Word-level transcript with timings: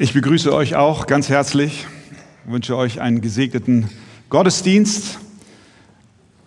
Ich 0.00 0.12
begrüße 0.12 0.52
euch 0.52 0.74
auch 0.74 1.06
ganz 1.06 1.28
herzlich, 1.28 1.86
wünsche 2.46 2.76
euch 2.76 3.00
einen 3.00 3.20
gesegneten 3.20 3.88
Gottesdienst. 4.28 5.20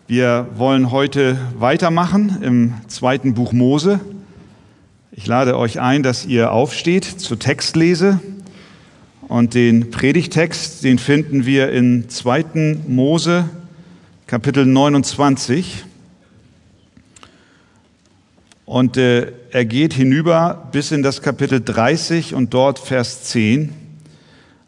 Wir 0.05 0.49
wollen 0.57 0.91
heute 0.91 1.39
weitermachen 1.57 2.43
im 2.43 2.73
zweiten 2.89 3.35
Buch 3.35 3.53
Mose. 3.53 4.01
Ich 5.13 5.27
lade 5.27 5.57
euch 5.57 5.79
ein, 5.79 6.03
dass 6.03 6.25
ihr 6.25 6.51
aufsteht 6.51 7.05
zur 7.05 7.39
Textlese. 7.39 8.19
Und 9.29 9.53
den 9.53 9.91
Predigtext, 9.91 10.83
den 10.83 10.99
finden 10.99 11.45
wir 11.45 11.71
in 11.71 12.09
2. 12.09 12.79
Mose, 12.85 13.49
Kapitel 14.25 14.65
29. 14.65 15.85
Und 18.67 18.97
äh, 18.97 19.31
er 19.51 19.63
geht 19.63 19.93
hinüber 19.93 20.67
bis 20.73 20.91
in 20.91 21.01
das 21.01 21.21
Kapitel 21.21 21.61
30 21.61 22.33
und 22.33 22.53
dort 22.53 22.79
Vers 22.79 23.23
10. 23.23 23.73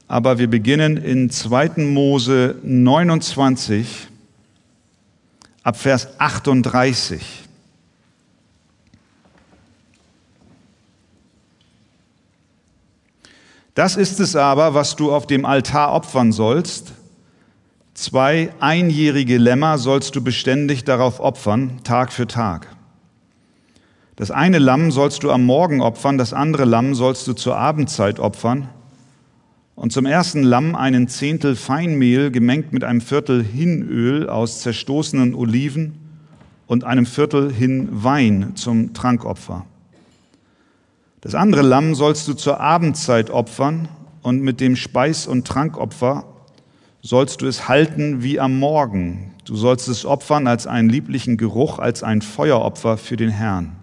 Aber 0.07 0.39
wir 0.39 0.49
beginnen 0.49 0.95
in 0.95 1.29
2. 1.29 1.83
Mose 1.83 2.55
29 2.63 4.07
ab 5.63 5.75
Vers 5.75 6.17
38. 6.17 7.21
Das 13.75 13.97
ist 13.97 14.21
es 14.21 14.37
aber, 14.37 14.73
was 14.73 14.95
du 14.95 15.11
auf 15.11 15.27
dem 15.27 15.43
Altar 15.43 15.91
opfern 15.91 16.31
sollst. 16.31 16.93
Zwei 17.95 18.53
einjährige 18.61 19.37
Lämmer 19.37 19.77
sollst 19.77 20.15
du 20.15 20.23
beständig 20.23 20.85
darauf 20.85 21.19
opfern, 21.19 21.83
Tag 21.83 22.13
für 22.13 22.27
Tag. 22.27 22.78
Das 24.19 24.31
eine 24.31 24.59
Lamm 24.59 24.91
sollst 24.91 25.23
du 25.23 25.31
am 25.31 25.45
Morgen 25.45 25.79
opfern, 25.79 26.17
das 26.17 26.33
andere 26.33 26.65
Lamm 26.65 26.93
sollst 26.93 27.25
du 27.25 27.31
zur 27.31 27.55
Abendzeit 27.55 28.19
opfern. 28.19 28.67
Und 29.75 29.93
zum 29.93 30.05
ersten 30.05 30.43
Lamm 30.43 30.75
einen 30.75 31.07
Zehntel 31.07 31.55
Feinmehl 31.55 32.29
gemengt 32.29 32.73
mit 32.73 32.83
einem 32.83 32.99
Viertel 32.99 33.41
Hinöl 33.41 34.27
aus 34.27 34.59
zerstoßenen 34.59 35.33
Oliven 35.33 35.99
und 36.67 36.83
einem 36.83 37.05
Viertel 37.05 37.49
hin 37.49 37.87
Wein 37.93 38.57
zum 38.57 38.93
Trankopfer. 38.93 39.65
Das 41.21 41.33
andere 41.33 41.61
Lamm 41.61 41.95
sollst 41.95 42.27
du 42.27 42.33
zur 42.33 42.59
Abendzeit 42.59 43.29
opfern 43.29 43.87
und 44.21 44.41
mit 44.41 44.59
dem 44.59 44.75
Speis- 44.75 45.27
und 45.27 45.47
Trankopfer 45.47 46.25
sollst 47.01 47.39
du 47.39 47.47
es 47.47 47.69
halten 47.69 48.21
wie 48.21 48.41
am 48.41 48.59
Morgen. 48.59 49.31
Du 49.45 49.55
sollst 49.55 49.87
es 49.87 50.05
opfern 50.05 50.45
als 50.45 50.67
einen 50.67 50.89
lieblichen 50.89 51.37
Geruch, 51.37 51.79
als 51.79 52.03
ein 52.03 52.21
Feueropfer 52.21 52.97
für 52.97 53.15
den 53.15 53.29
Herrn. 53.29 53.78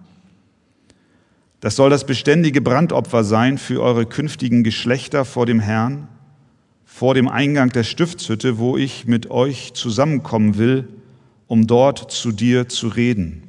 Das 1.66 1.74
soll 1.74 1.90
das 1.90 2.06
beständige 2.06 2.60
Brandopfer 2.60 3.24
sein 3.24 3.58
für 3.58 3.82
eure 3.82 4.06
künftigen 4.06 4.62
Geschlechter 4.62 5.24
vor 5.24 5.46
dem 5.46 5.58
Herrn, 5.58 6.06
vor 6.84 7.12
dem 7.12 7.26
Eingang 7.26 7.70
der 7.70 7.82
Stiftshütte, 7.82 8.58
wo 8.58 8.76
ich 8.76 9.08
mit 9.08 9.32
euch 9.32 9.74
zusammenkommen 9.74 10.58
will, 10.58 10.86
um 11.48 11.66
dort 11.66 12.12
zu 12.12 12.30
dir 12.30 12.68
zu 12.68 12.86
reden. 12.86 13.42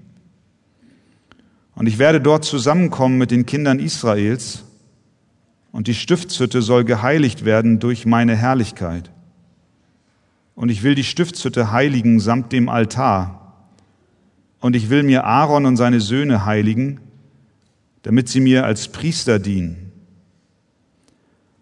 Und 1.75 1.85
ich 1.85 1.99
werde 1.99 2.19
dort 2.19 2.43
zusammenkommen 2.43 3.19
mit 3.19 3.29
den 3.29 3.45
Kindern 3.45 3.77
Israels, 3.77 4.63
und 5.71 5.85
die 5.85 5.93
Stiftshütte 5.93 6.63
soll 6.63 6.85
geheiligt 6.85 7.45
werden 7.45 7.77
durch 7.77 8.07
meine 8.07 8.35
Herrlichkeit. 8.35 9.11
Und 10.55 10.69
ich 10.69 10.81
will 10.81 10.95
die 10.95 11.03
Stiftshütte 11.03 11.71
heiligen 11.71 12.19
samt 12.19 12.51
dem 12.51 12.67
Altar. 12.67 13.53
Und 14.59 14.75
ich 14.75 14.89
will 14.89 15.03
mir 15.03 15.23
Aaron 15.25 15.67
und 15.67 15.77
seine 15.77 16.01
Söhne 16.01 16.45
heiligen, 16.45 16.99
damit 18.07 18.29
sie 18.29 18.39
mir 18.39 18.63
als 18.63 18.87
Priester 18.87 19.37
dienen. 19.37 19.91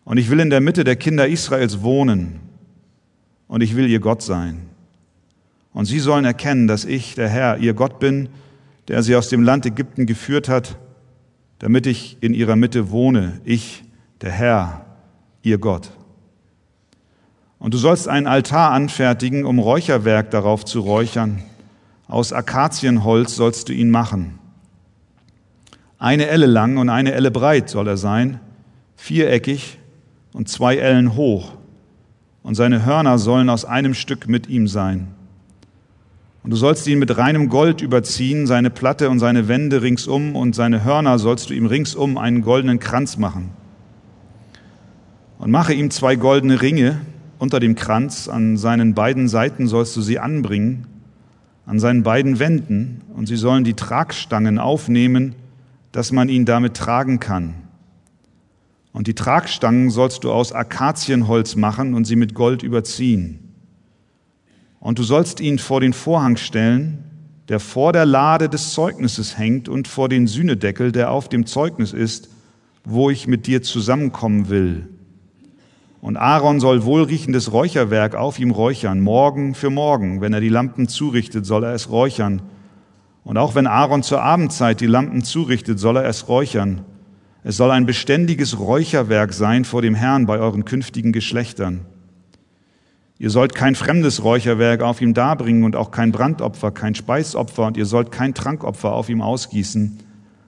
Und 0.04 0.18
ich 0.18 0.30
will 0.30 0.40
in 0.40 0.52
der 0.52 0.62
Mitte 0.62 0.84
der 0.84 0.96
Kinder 0.96 1.28
Israels 1.28 1.82
wohnen 1.82 2.40
und 3.48 3.62
ich 3.62 3.76
will 3.76 3.90
ihr 3.90 4.00
Gott 4.00 4.22
sein. 4.22 4.62
Und 5.74 5.86
sie 5.86 5.98
sollen 5.98 6.24
erkennen, 6.24 6.68
dass 6.68 6.86
ich, 6.86 7.16
der 7.16 7.30
Herr, 7.30 7.58
ihr 7.58 7.74
Gott 7.74 7.98
bin, 7.98 8.30
der 8.88 9.02
sie 9.02 9.16
aus 9.16 9.28
dem 9.28 9.42
Land 9.42 9.66
Ägypten 9.66 10.06
geführt 10.06 10.48
hat, 10.48 10.78
damit 11.58 11.88
ich 11.88 12.18
in 12.22 12.36
ihrer 12.36 12.56
Mitte 12.56 12.92
wohne, 12.92 13.42
ich, 13.44 13.84
der 14.22 14.32
Herr, 14.32 14.86
ihr 15.42 15.58
Gott. 15.58 15.90
Und 17.58 17.74
du 17.74 17.80
sollst 17.80 18.08
einen 18.08 18.28
Altar 18.28 18.70
anfertigen, 18.70 19.46
um 19.46 19.58
Räucherwerk 19.58 20.30
darauf 20.30 20.64
zu 20.64 20.82
räuchern. 20.82 21.42
Aus 22.08 22.34
Akazienholz 22.34 23.36
sollst 23.36 23.68
du 23.70 23.74
ihn 23.74 23.90
machen. 23.90 24.38
Eine 26.06 26.28
Elle 26.28 26.46
lang 26.46 26.78
und 26.78 26.90
eine 26.90 27.14
Elle 27.14 27.32
breit 27.32 27.68
soll 27.68 27.88
er 27.88 27.98
sein, 27.98 28.40
viereckig 28.96 29.80
und 30.34 30.48
zwei 30.48 30.76
Ellen 30.76 31.16
hoch. 31.16 31.54
Und 32.44 32.54
seine 32.54 32.86
Hörner 32.86 33.18
sollen 33.18 33.50
aus 33.50 33.66
einem 33.66 33.96
Stück 33.96 34.28
mit 34.28 34.48
ihm 34.48 34.68
sein. 34.68 35.08
Und 36.44 36.52
du 36.52 36.58
sollst 36.58 36.86
ihn 36.86 37.00
mit 37.00 37.18
reinem 37.18 37.50
Gold 37.50 37.82
überziehen, 37.82 38.46
seine 38.46 38.70
Platte 38.70 39.10
und 39.10 39.18
seine 39.18 39.48
Wände 39.48 39.82
ringsum, 39.82 40.36
und 40.36 40.54
seine 40.54 40.86
Hörner 40.86 41.18
sollst 41.18 41.50
du 41.50 41.56
ihm 41.56 41.66
ringsum 41.66 42.20
einen 42.20 42.44
goldenen 42.44 42.78
Kranz 42.78 43.18
machen. 43.18 43.50
Und 45.40 45.50
mache 45.50 45.74
ihm 45.74 45.90
zwei 45.90 46.18
goldene 46.18 46.62
Ringe 46.62 47.02
unter 47.40 47.60
dem 47.60 47.74
Kranz, 47.74 48.28
an 48.28 48.58
seinen 48.58 48.94
beiden 48.94 49.28
Seiten 49.28 49.68
sollst 49.68 49.98
du 49.98 50.02
sie 50.02 50.20
anbringen, 50.20 50.86
an 51.66 51.80
seinen 51.80 52.04
beiden 52.04 52.38
Wänden, 52.38 53.02
und 53.16 53.26
sie 53.26 53.38
sollen 53.38 53.64
die 53.64 53.74
Tragstangen 53.74 54.60
aufnehmen, 54.60 55.34
dass 55.96 56.12
man 56.12 56.28
ihn 56.28 56.44
damit 56.44 56.74
tragen 56.74 57.22
kann. 57.22 57.54
Und 58.92 59.08
die 59.08 59.16
Tragstangen 59.16 59.90
sollst 59.90 60.26
du 60.26 60.32
aus 60.34 60.52
Akazienholz 60.52 61.56
machen 61.56 61.94
und 61.94 62.04
sie 62.04 62.18
mit 62.18 62.34
Gold 62.34 62.64
überziehen. 62.64 63.40
Und 64.82 65.00
du 65.00 65.04
sollst 65.04 65.40
ihn 65.40 65.58
vor 65.58 65.80
den 65.80 65.94
Vorhang 65.94 66.36
stellen, 66.36 67.06
der 67.48 67.62
vor 67.62 67.94
der 67.94 68.06
Lade 68.06 68.50
des 68.50 68.74
Zeugnisses 68.74 69.38
hängt 69.38 69.70
und 69.70 69.88
vor 69.88 70.10
den 70.10 70.28
Sühnedeckel, 70.28 70.92
der 70.92 71.12
auf 71.12 71.30
dem 71.30 71.46
Zeugnis 71.46 71.94
ist, 71.94 72.28
wo 72.84 73.10
ich 73.10 73.26
mit 73.26 73.48
dir 73.48 73.62
zusammenkommen 73.62 74.50
will. 74.50 74.90
Und 76.02 76.18
Aaron 76.18 76.60
soll 76.60 76.84
wohlriechendes 76.84 77.54
Räucherwerk 77.54 78.16
auf 78.16 78.38
ihm 78.38 78.52
räuchern, 78.52 79.00
morgen 79.00 79.56
für 79.56 79.70
morgen. 79.70 80.20
Wenn 80.20 80.34
er 80.34 80.42
die 80.42 80.50
Lampen 80.50 80.90
zurichtet, 80.90 81.46
soll 81.46 81.64
er 81.64 81.74
es 81.74 81.90
räuchern 81.90 82.42
und 83.26 83.38
auch 83.38 83.56
wenn 83.56 83.66
Aaron 83.66 84.04
zur 84.04 84.22
Abendzeit 84.22 84.80
die 84.80 84.86
Lampen 84.86 85.24
zurichtet, 85.24 85.80
soll 85.80 85.98
er 85.98 86.06
es 86.06 86.30
räuchern. 86.30 86.82
Es 87.44 87.58
soll 87.58 87.72
ein 87.72 87.88
beständiges 87.88 88.60
Räucherwerk 88.60 89.34
sein 89.34 89.66
vor 89.66 89.82
dem 89.82 89.96
Herrn 89.96 90.28
bei 90.28 90.38
euren 90.38 90.64
künftigen 90.64 91.12
Geschlechtern. 91.12 91.82
Ihr 93.18 93.32
sollt 93.32 93.56
kein 93.56 93.74
fremdes 93.74 94.24
Räucherwerk 94.24 94.84
auf 94.84 95.02
ihm 95.02 95.16
darbringen 95.16 95.64
und 95.64 95.76
auch 95.76 95.90
kein 95.90 96.12
Brandopfer, 96.12 96.70
kein 96.70 96.94
Speisopfer 96.94 97.66
und 97.66 97.78
ihr 97.78 97.88
sollt 97.88 98.12
kein 98.12 98.36
Trankopfer 98.36 98.94
auf 98.94 99.10
ihm 99.10 99.22
ausgießen. 99.22 99.98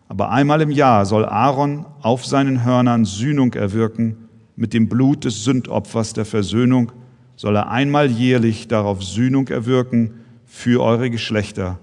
Aber 0.08 0.30
einmal 0.30 0.62
im 0.62 0.72
Jahr 0.72 1.06
soll 1.08 1.26
Aaron 1.26 1.86
auf 2.02 2.28
seinen 2.28 2.64
Hörnern 2.64 3.06
Sühnung 3.06 3.54
erwirken. 3.54 4.30
Mit 4.56 4.74
dem 4.74 4.88
Blut 4.88 5.26
des 5.26 5.44
Sündopfers 5.44 6.14
der 6.14 6.26
Versöhnung 6.26 6.92
soll 7.38 7.56
er 7.56 7.72
einmal 7.72 8.12
jährlich 8.12 8.68
darauf 8.68 9.04
Sühnung 9.04 9.48
erwirken 9.48 10.14
für 10.46 10.84
eure 10.84 11.10
Geschlechter 11.10 11.80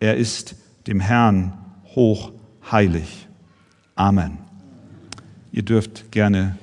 er 0.00 0.16
ist 0.16 0.54
dem 0.86 1.00
Herrn 1.00 1.52
hoch 1.94 2.32
heilig. 2.70 3.26
Amen. 3.94 4.38
Ihr 5.52 5.62
dürft 5.62 6.12
gerne 6.12 6.56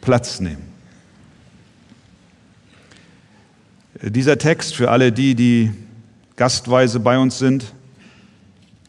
Platz 0.00 0.40
nehmen. 0.40 0.62
Dieser 4.02 4.38
Text 4.38 4.74
für 4.74 4.90
alle 4.90 5.12
die, 5.12 5.34
die 5.34 5.72
gastweise 6.36 7.00
bei 7.00 7.18
uns 7.18 7.38
sind 7.38 7.74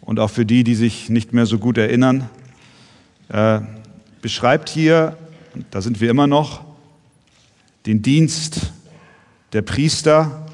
und 0.01 0.19
auch 0.19 0.29
für 0.29 0.45
die, 0.45 0.63
die 0.63 0.75
sich 0.75 1.09
nicht 1.09 1.33
mehr 1.33 1.45
so 1.45 1.59
gut 1.59 1.77
erinnern, 1.77 2.29
äh, 3.29 3.61
beschreibt 4.21 4.69
hier, 4.69 5.17
da 5.71 5.81
sind 5.81 6.01
wir 6.01 6.09
immer 6.09 6.27
noch, 6.27 6.63
den 7.85 8.01
Dienst 8.01 8.73
der 9.53 9.61
Priester 9.61 10.44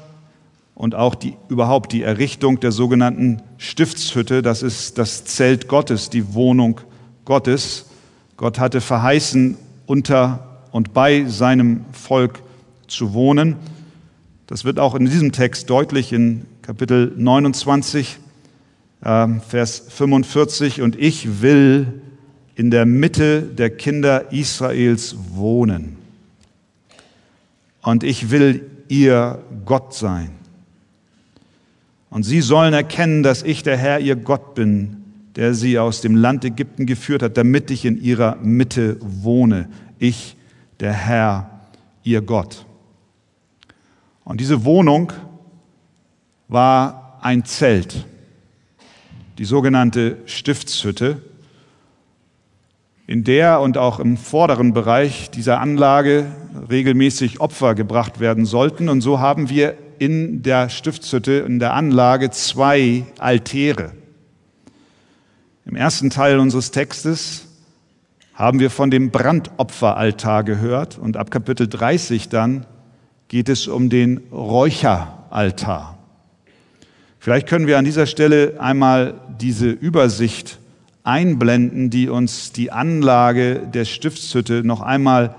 und 0.74 0.94
auch 0.94 1.14
die, 1.14 1.36
überhaupt 1.48 1.92
die 1.92 2.02
Errichtung 2.02 2.60
der 2.60 2.72
sogenannten 2.72 3.42
Stiftshütte, 3.58 4.42
das 4.42 4.62
ist 4.62 4.98
das 4.98 5.24
Zelt 5.24 5.68
Gottes, 5.68 6.10
die 6.10 6.34
Wohnung 6.34 6.80
Gottes. 7.24 7.86
Gott 8.36 8.58
hatte 8.58 8.80
verheißen, 8.80 9.56
unter 9.86 10.48
und 10.72 10.94
bei 10.94 11.24
seinem 11.26 11.84
Volk 11.92 12.42
zu 12.88 13.12
wohnen. 13.12 13.56
Das 14.46 14.64
wird 14.64 14.78
auch 14.78 14.94
in 14.94 15.04
diesem 15.04 15.32
Text 15.32 15.70
deutlich 15.70 16.12
in 16.12 16.46
Kapitel 16.62 17.12
29, 17.16 18.18
äh, 19.02 19.28
Vers 19.46 19.84
45. 19.88 20.80
Und 20.80 20.98
ich 20.98 21.42
will 21.42 22.02
in 22.54 22.70
der 22.70 22.86
Mitte 22.86 23.42
der 23.42 23.70
Kinder 23.70 24.32
Israels 24.32 25.16
wohnen. 25.30 25.96
Und 27.82 28.04
ich 28.04 28.30
will 28.30 28.68
ihr 28.88 29.42
Gott 29.64 29.94
sein. 29.94 30.41
Und 32.12 32.24
sie 32.24 32.42
sollen 32.42 32.74
erkennen, 32.74 33.22
dass 33.22 33.42
ich 33.42 33.62
der 33.62 33.78
Herr, 33.78 33.98
ihr 33.98 34.16
Gott 34.16 34.54
bin, 34.54 35.02
der 35.34 35.54
sie 35.54 35.78
aus 35.78 36.02
dem 36.02 36.14
Land 36.14 36.44
Ägypten 36.44 36.84
geführt 36.84 37.22
hat, 37.22 37.38
damit 37.38 37.70
ich 37.70 37.86
in 37.86 37.98
ihrer 37.98 38.36
Mitte 38.42 38.98
wohne. 39.00 39.70
ich, 39.98 40.36
der 40.78 40.92
Herr, 40.92 41.62
ihr 42.02 42.20
Gott. 42.20 42.66
Und 44.24 44.40
diese 44.40 44.66
Wohnung 44.66 45.10
war 46.48 47.18
ein 47.22 47.46
Zelt, 47.46 48.04
die 49.38 49.46
sogenannte 49.46 50.18
Stiftshütte, 50.26 51.22
in 53.06 53.24
der 53.24 53.60
und 53.60 53.78
auch 53.78 54.00
im 54.00 54.18
vorderen 54.18 54.74
Bereich 54.74 55.30
dieser 55.30 55.60
Anlage 55.60 56.26
regelmäßig 56.68 57.40
Opfer 57.40 57.74
gebracht 57.74 58.20
werden 58.20 58.44
sollten. 58.44 58.90
Und 58.90 59.00
so 59.00 59.18
haben 59.18 59.48
wir 59.48 59.78
in 59.98 60.42
der 60.42 60.68
Stiftshütte, 60.68 61.32
in 61.46 61.58
der 61.58 61.74
Anlage 61.74 62.30
zwei 62.30 63.04
Altäre. 63.18 63.92
Im 65.64 65.76
ersten 65.76 66.10
Teil 66.10 66.38
unseres 66.38 66.70
Textes 66.70 67.46
haben 68.34 68.58
wir 68.58 68.70
von 68.70 68.90
dem 68.90 69.10
Brandopferaltar 69.10 70.42
gehört 70.42 70.98
und 70.98 71.16
ab 71.16 71.30
Kapitel 71.30 71.68
30 71.68 72.28
dann 72.28 72.66
geht 73.28 73.48
es 73.48 73.68
um 73.68 73.88
den 73.88 74.18
Räucheraltar. 74.32 75.98
Vielleicht 77.18 77.48
können 77.48 77.66
wir 77.66 77.78
an 77.78 77.84
dieser 77.84 78.06
Stelle 78.06 78.54
einmal 78.58 79.14
diese 79.40 79.70
Übersicht 79.70 80.58
einblenden, 81.04 81.88
die 81.88 82.08
uns 82.08 82.52
die 82.52 82.72
Anlage 82.72 83.60
der 83.72 83.84
Stiftshütte 83.84 84.64
noch 84.64 84.80
einmal 84.80 85.34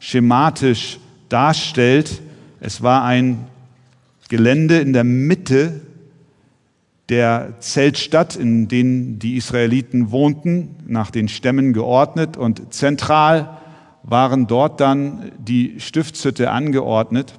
schematisch 0.00 0.98
darstellt. 1.28 2.20
Es 2.60 2.82
war 2.82 3.04
ein 3.04 3.46
Gelände 4.28 4.78
in 4.78 4.92
der 4.92 5.04
Mitte 5.04 5.80
der 7.08 7.54
Zeltstadt, 7.60 8.36
in 8.36 8.68
denen 8.68 9.18
die 9.18 9.36
Israeliten 9.36 10.10
wohnten, 10.10 10.76
nach 10.86 11.10
den 11.10 11.28
Stämmen 11.28 11.72
geordnet. 11.72 12.36
Und 12.36 12.74
zentral 12.74 13.58
waren 14.02 14.46
dort 14.46 14.80
dann 14.80 15.32
die 15.38 15.80
Stiftshütte 15.80 16.50
angeordnet 16.50 17.34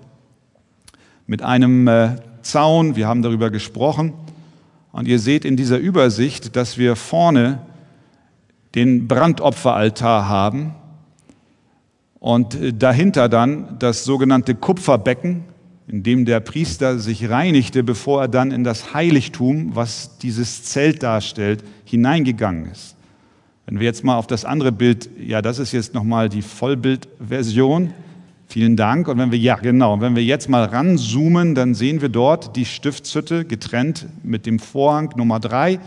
mit 1.27 1.43
einem 1.43 1.87
äh, 1.87 2.15
Zaun, 2.41 2.95
wir 2.95 3.07
haben 3.07 3.21
darüber 3.21 3.51
gesprochen. 3.51 4.13
Und 4.91 5.07
ihr 5.07 5.19
seht 5.19 5.45
in 5.45 5.55
dieser 5.55 5.77
Übersicht, 5.77 6.55
dass 6.55 6.79
wir 6.79 6.95
vorne 6.95 7.59
den 8.73 9.07
Brandopferaltar 9.07 10.27
haben 10.27 10.73
und 12.19 12.55
äh, 12.55 12.73
dahinter 12.73 13.29
dann 13.29 13.77
das 13.77 14.05
sogenannte 14.05 14.55
Kupferbecken, 14.55 15.43
in 15.89 16.03
dem 16.03 16.25
der 16.25 16.39
Priester 16.39 16.99
sich 16.99 17.29
reinigte, 17.29 17.83
bevor 17.83 18.21
er 18.21 18.27
dann 18.27 18.51
in 18.51 18.63
das 18.63 18.93
Heiligtum, 18.93 19.75
was 19.75 20.19
dieses 20.19 20.63
Zelt 20.63 21.01
darstellt, 21.01 21.63
hineingegangen 21.83 22.69
ist. 22.71 22.95
Wenn 23.65 23.79
wir 23.79 23.85
jetzt 23.85 24.03
mal 24.03 24.15
auf 24.15 24.27
das 24.27 24.45
andere 24.45 24.71
Bild, 24.71 25.09
ja, 25.19 25.41
das 25.41 25.57
ist 25.57 25.71
jetzt 25.71 25.95
nochmal 25.95 26.29
die 26.29 26.43
Vollbildversion. 26.43 27.93
Vielen 28.47 28.75
Dank. 28.75 29.07
Und 29.07 29.17
wenn 29.17 29.31
wir, 29.31 29.39
ja, 29.39 29.55
genau, 29.55 29.99
wenn 29.99 30.15
wir 30.15 30.23
jetzt 30.23 30.47
mal 30.47 30.63
ranzoomen, 30.65 31.55
dann 31.55 31.73
sehen 31.73 32.01
wir 32.01 32.09
dort 32.09 32.55
die 32.55 32.65
Stiftshütte 32.65 33.45
getrennt 33.45 34.07
mit 34.23 34.45
dem 34.45 34.59
Vorhang 34.59 35.11
Nummer 35.15 35.39
drei, 35.39 35.79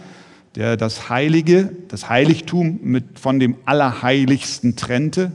der 0.57 0.77
das 0.77 1.11
Heilige, 1.11 1.71
das 1.89 2.09
Heiligtum 2.09 2.81
mit, 2.83 3.21
von 3.21 3.39
dem 3.39 3.57
Allerheiligsten 3.67 4.75
trennte. 4.75 5.31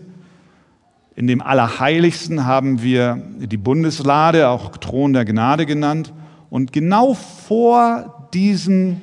In 1.18 1.26
dem 1.26 1.42
Allerheiligsten 1.42 2.46
haben 2.46 2.84
wir 2.84 3.20
die 3.40 3.58
Bundeslade, 3.58 4.50
auch 4.50 4.78
Thron 4.78 5.14
der 5.14 5.26
Gnade 5.26 5.66
genannt. 5.66 6.14
Und 6.52 6.72
genau 6.72 7.16
vor 7.16 8.30
diesem 8.36 9.02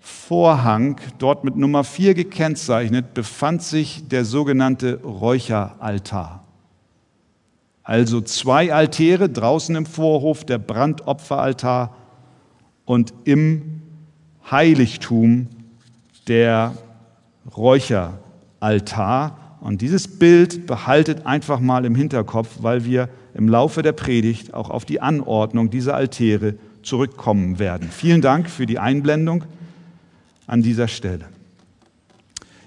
Vorhang, 0.00 1.00
dort 1.18 1.42
mit 1.42 1.56
Nummer 1.56 1.82
4 1.82 2.14
gekennzeichnet, 2.14 3.12
befand 3.12 3.62
sich 3.62 4.06
der 4.06 4.24
sogenannte 4.24 5.00
Räucheraltar. 5.02 6.44
Also 7.82 8.20
zwei 8.20 8.72
Altäre 8.72 9.28
draußen 9.28 9.74
im 9.74 9.86
Vorhof, 9.86 10.44
der 10.44 10.58
Brandopferaltar 10.58 11.92
und 12.84 13.12
im 13.24 13.82
Heiligtum 14.48 15.48
der 16.28 16.74
Räucheraltar. 17.56 19.37
Und 19.60 19.80
dieses 19.80 20.18
Bild 20.18 20.66
behaltet 20.66 21.26
einfach 21.26 21.60
mal 21.60 21.84
im 21.84 21.94
Hinterkopf, 21.94 22.58
weil 22.60 22.84
wir 22.84 23.08
im 23.34 23.48
Laufe 23.48 23.82
der 23.82 23.92
Predigt 23.92 24.54
auch 24.54 24.70
auf 24.70 24.84
die 24.84 25.00
Anordnung 25.00 25.70
dieser 25.70 25.94
Altäre 25.94 26.54
zurückkommen 26.82 27.58
werden. 27.58 27.88
Vielen 27.90 28.20
Dank 28.20 28.48
für 28.48 28.66
die 28.66 28.78
Einblendung 28.78 29.44
an 30.46 30.62
dieser 30.62 30.88
Stelle. 30.88 31.26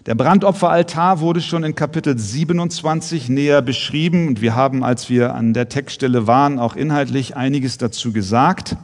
Der 0.08 0.16
Brandopferaltar 0.16 1.20
wurde 1.20 1.42
schon 1.42 1.64
in 1.64 1.76
Kapitel 1.76 2.18
27 2.18 3.30
näher 3.30 3.62
beschrieben 3.62 4.28
und 4.28 4.42
wir 4.42 4.56
haben, 4.56 4.84
als 4.84 5.10
wir 5.10 5.36
an 5.36 5.54
der 5.54 5.70
Textstelle 5.70 6.26
waren, 6.26 6.58
auch 6.58 6.76
inhaltlich 6.76 7.36
einiges 7.36 7.78
dazu 7.78 8.12
gesagt. 8.12 8.76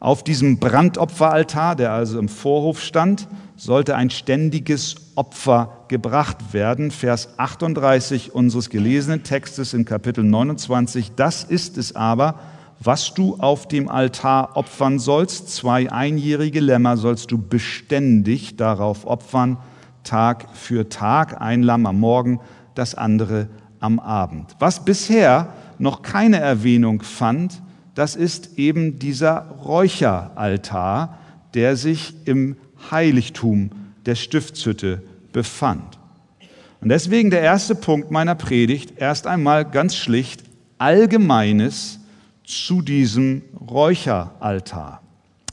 Auf 0.00 0.24
diesem 0.24 0.58
Brandopferaltar, 0.58 1.76
der 1.76 1.92
also 1.92 2.18
im 2.18 2.28
Vorhof 2.28 2.82
stand, 2.82 3.28
sollte 3.56 3.94
ein 3.94 4.10
ständiges 4.10 4.96
Opfer 5.14 5.75
gebracht 5.88 6.52
werden. 6.52 6.90
Vers 6.90 7.30
38 7.36 8.34
unseres 8.34 8.70
gelesenen 8.70 9.22
Textes 9.22 9.74
in 9.74 9.84
Kapitel 9.84 10.24
29. 10.24 11.12
Das 11.16 11.44
ist 11.44 11.78
es 11.78 11.94
aber, 11.94 12.36
was 12.80 13.14
du 13.14 13.36
auf 13.36 13.68
dem 13.68 13.88
Altar 13.88 14.56
opfern 14.56 14.98
sollst. 14.98 15.50
Zwei 15.50 15.90
einjährige 15.90 16.60
Lämmer 16.60 16.96
sollst 16.96 17.30
du 17.30 17.38
beständig 17.38 18.56
darauf 18.56 19.06
opfern, 19.06 19.58
Tag 20.04 20.46
für 20.54 20.88
Tag, 20.88 21.40
ein 21.40 21.62
Lamm 21.62 21.86
am 21.86 21.98
Morgen, 21.98 22.40
das 22.74 22.94
andere 22.94 23.48
am 23.80 23.98
Abend. 23.98 24.54
Was 24.58 24.84
bisher 24.84 25.48
noch 25.78 26.02
keine 26.02 26.38
Erwähnung 26.38 27.02
fand, 27.02 27.60
das 27.94 28.14
ist 28.14 28.58
eben 28.58 28.98
dieser 28.98 29.48
Räucheraltar, 29.64 31.18
der 31.54 31.76
sich 31.76 32.14
im 32.26 32.56
Heiligtum 32.90 33.70
der 34.04 34.14
Stiftshütte 34.14 35.02
befand. 35.36 35.98
Und 36.80 36.88
deswegen 36.88 37.28
der 37.28 37.42
erste 37.42 37.74
Punkt 37.74 38.10
meiner 38.10 38.34
Predigt, 38.34 38.94
erst 38.96 39.26
einmal 39.26 39.66
ganz 39.66 39.94
schlicht 39.94 40.42
Allgemeines 40.78 42.00
zu 42.42 42.80
diesem 42.80 43.42
Räucheraltar. 43.70 45.02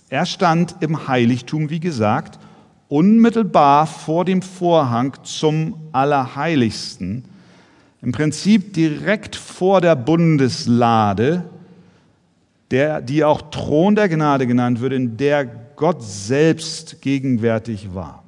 Er 0.08 0.26
stand 0.26 0.78
im 0.80 1.10
Heiligtum, 1.10 1.70
wie 1.70 1.82
gesagt, 1.82 2.40
unmittelbar 2.88 3.86
vor 3.86 4.24
dem 4.24 4.42
Vorhang 4.42 5.16
zum 5.24 5.76
Allerheiligsten, 5.92 7.26
im 8.02 8.14
Prinzip 8.14 8.74
direkt 8.74 9.36
vor 9.36 9.82
der 9.82 9.98
Bundeslade, 9.98 11.44
der, 12.72 13.02
die 13.02 13.26
auch 13.26 13.42
Thron 13.52 13.96
der 13.96 14.08
Gnade 14.08 14.48
genannt 14.48 14.80
wird, 14.80 14.94
in 14.94 15.18
der 15.18 15.46
Gott 15.76 16.02
selbst 16.02 17.02
gegenwärtig 17.02 17.94
war. 17.94 18.23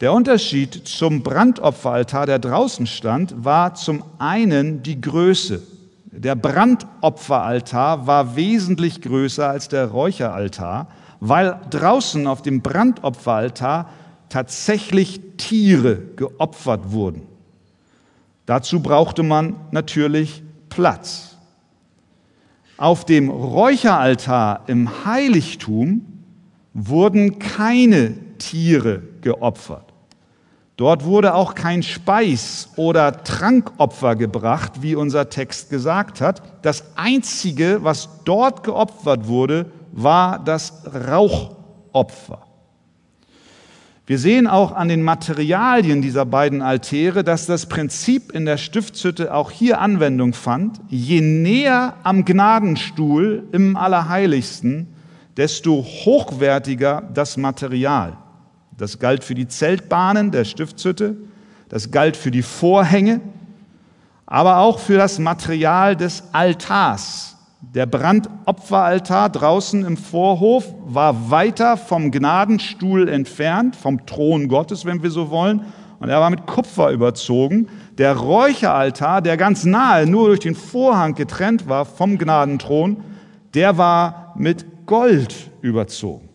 Der 0.00 0.12
Unterschied 0.12 0.86
zum 0.86 1.24
Brandopferaltar, 1.24 2.26
der 2.26 2.38
draußen 2.38 2.86
stand, 2.86 3.44
war 3.44 3.74
zum 3.74 4.04
einen 4.18 4.80
die 4.84 5.00
Größe. 5.00 5.60
Der 6.12 6.36
Brandopferaltar 6.36 8.06
war 8.06 8.36
wesentlich 8.36 9.00
größer 9.00 9.48
als 9.48 9.66
der 9.66 9.86
Räucheraltar, 9.86 10.86
weil 11.18 11.58
draußen 11.70 12.28
auf 12.28 12.42
dem 12.42 12.62
Brandopferaltar 12.62 13.88
tatsächlich 14.28 15.20
Tiere 15.36 15.96
geopfert 16.14 16.92
wurden. 16.92 17.22
Dazu 18.46 18.80
brauchte 18.80 19.24
man 19.24 19.56
natürlich 19.72 20.44
Platz. 20.68 21.36
Auf 22.76 23.04
dem 23.04 23.30
Räucheraltar 23.30 24.62
im 24.68 25.04
Heiligtum 25.04 26.02
wurden 26.72 27.40
keine 27.40 28.14
Tiere 28.38 29.02
geopfert. 29.28 29.92
Dort 30.78 31.04
wurde 31.04 31.34
auch 31.34 31.54
kein 31.54 31.82
Speis- 31.82 32.70
oder 32.76 33.24
Trankopfer 33.24 34.16
gebracht, 34.16 34.80
wie 34.80 34.94
unser 34.94 35.28
Text 35.28 35.68
gesagt 35.68 36.22
hat. 36.22 36.40
Das 36.62 36.96
Einzige, 36.96 37.80
was 37.82 38.08
dort 38.24 38.62
geopfert 38.62 39.26
wurde, 39.26 39.66
war 39.92 40.38
das 40.38 40.84
Rauchopfer. 40.86 42.42
Wir 44.06 44.18
sehen 44.18 44.46
auch 44.46 44.72
an 44.72 44.88
den 44.88 45.02
Materialien 45.02 46.00
dieser 46.00 46.24
beiden 46.24 46.62
Altäre, 46.62 47.22
dass 47.22 47.44
das 47.44 47.66
Prinzip 47.66 48.32
in 48.32 48.46
der 48.46 48.56
Stiftshütte 48.56 49.34
auch 49.34 49.50
hier 49.50 49.82
Anwendung 49.82 50.32
fand. 50.32 50.80
Je 50.88 51.20
näher 51.20 51.94
am 52.02 52.24
Gnadenstuhl 52.24 53.46
im 53.52 53.76
Allerheiligsten, 53.76 54.86
desto 55.36 55.82
hochwertiger 55.82 57.02
das 57.12 57.36
Material. 57.36 58.16
Das 58.78 59.00
galt 59.00 59.24
für 59.24 59.34
die 59.34 59.48
Zeltbahnen 59.48 60.30
der 60.30 60.44
Stiftshütte, 60.44 61.16
das 61.68 61.90
galt 61.90 62.16
für 62.16 62.30
die 62.30 62.42
Vorhänge, 62.42 63.20
aber 64.24 64.58
auch 64.58 64.78
für 64.78 64.96
das 64.96 65.18
Material 65.18 65.96
des 65.96 66.22
Altars. 66.32 67.36
Der 67.60 67.86
Brandopferaltar 67.86 69.30
draußen 69.30 69.84
im 69.84 69.96
Vorhof 69.96 70.72
war 70.86 71.28
weiter 71.28 71.76
vom 71.76 72.12
Gnadenstuhl 72.12 73.08
entfernt, 73.08 73.74
vom 73.74 74.06
Thron 74.06 74.46
Gottes, 74.46 74.84
wenn 74.84 75.02
wir 75.02 75.10
so 75.10 75.28
wollen, 75.30 75.64
und 75.98 76.08
er 76.08 76.20
war 76.20 76.30
mit 76.30 76.46
Kupfer 76.46 76.92
überzogen. 76.92 77.68
Der 77.98 78.16
Räucheraltar, 78.16 79.20
der 79.22 79.36
ganz 79.36 79.64
nahe 79.64 80.06
nur 80.06 80.28
durch 80.28 80.38
den 80.38 80.54
Vorhang 80.54 81.16
getrennt 81.16 81.68
war 81.68 81.84
vom 81.84 82.16
Gnadenthron, 82.16 83.02
der 83.54 83.76
war 83.76 84.34
mit 84.36 84.86
Gold 84.86 85.50
überzogen. 85.62 86.27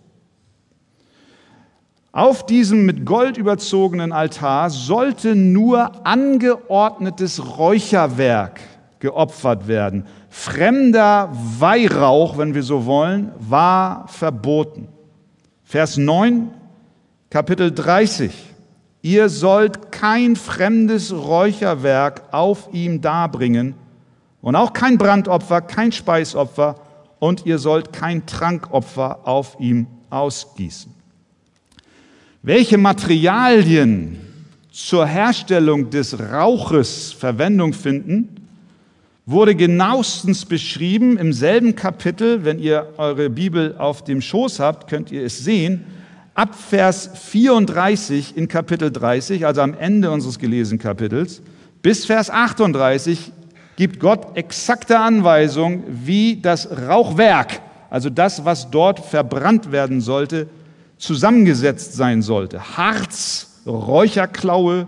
Auf 2.15 2.45
diesem 2.45 2.85
mit 2.85 3.07
Gold 3.07 3.37
überzogenen 3.37 4.11
Altar 4.11 4.69
sollte 4.69 5.33
nur 5.33 6.05
angeordnetes 6.05 7.57
Räucherwerk 7.57 8.59
geopfert 8.99 9.67
werden. 9.67 10.05
Fremder 10.29 11.31
Weihrauch, 11.57 12.37
wenn 12.37 12.53
wir 12.53 12.61
so 12.61 12.85
wollen, 12.85 13.31
war 13.39 14.07
verboten. 14.09 14.89
Vers 15.63 15.97
9, 15.97 16.51
Kapitel 17.31 17.71
30. 17.71 18.31
Ihr 19.01 19.27
sollt 19.27 19.91
kein 19.91 20.35
fremdes 20.35 21.11
Räucherwerk 21.11 22.31
auf 22.31 22.69
ihm 22.73 23.01
darbringen 23.01 23.73
und 24.39 24.55
auch 24.55 24.73
kein 24.73 24.99
Brandopfer, 24.99 25.61
kein 25.61 25.91
Speisopfer 25.91 26.75
und 27.17 27.47
ihr 27.47 27.57
sollt 27.57 27.91
kein 27.91 28.27
Trankopfer 28.27 29.27
auf 29.27 29.57
ihm 29.59 29.87
ausgießen. 30.11 30.92
Welche 32.45 32.77
Materialien 32.77 34.17
zur 34.69 35.05
Herstellung 35.05 35.89
des 35.89 36.19
Rauches 36.19 37.13
Verwendung 37.13 37.71
finden, 37.71 38.35
wurde 39.25 39.55
genauestens 39.55 40.43
beschrieben 40.43 41.17
im 41.17 41.31
selben 41.31 41.73
Kapitel. 41.73 42.43
Wenn 42.43 42.59
ihr 42.59 42.89
eure 42.97 43.29
Bibel 43.29 43.77
auf 43.77 44.03
dem 44.03 44.19
Schoß 44.19 44.59
habt, 44.59 44.89
könnt 44.89 45.09
ihr 45.09 45.23
es 45.23 45.39
sehen. 45.39 45.85
Ab 46.33 46.53
Vers 46.53 47.11
34 47.13 48.35
in 48.35 48.49
Kapitel 48.49 48.91
30, 48.91 49.45
also 49.45 49.61
am 49.61 49.73
Ende 49.73 50.11
unseres 50.11 50.37
gelesenen 50.37 50.79
Kapitels, 50.79 51.41
bis 51.81 52.03
Vers 52.03 52.29
38 52.29 53.31
gibt 53.77 54.01
Gott 54.01 54.35
exakte 54.35 54.99
Anweisungen, 54.99 55.85
wie 55.87 56.41
das 56.41 56.67
Rauchwerk, 56.69 57.61
also 57.89 58.09
das, 58.09 58.43
was 58.43 58.69
dort 58.69 58.99
verbrannt 58.99 59.71
werden 59.71 60.01
sollte, 60.01 60.49
zusammengesetzt 61.03 61.93
sein 61.93 62.21
sollte. 62.21 62.77
Harz, 62.77 63.61
Räucherklaue, 63.65 64.87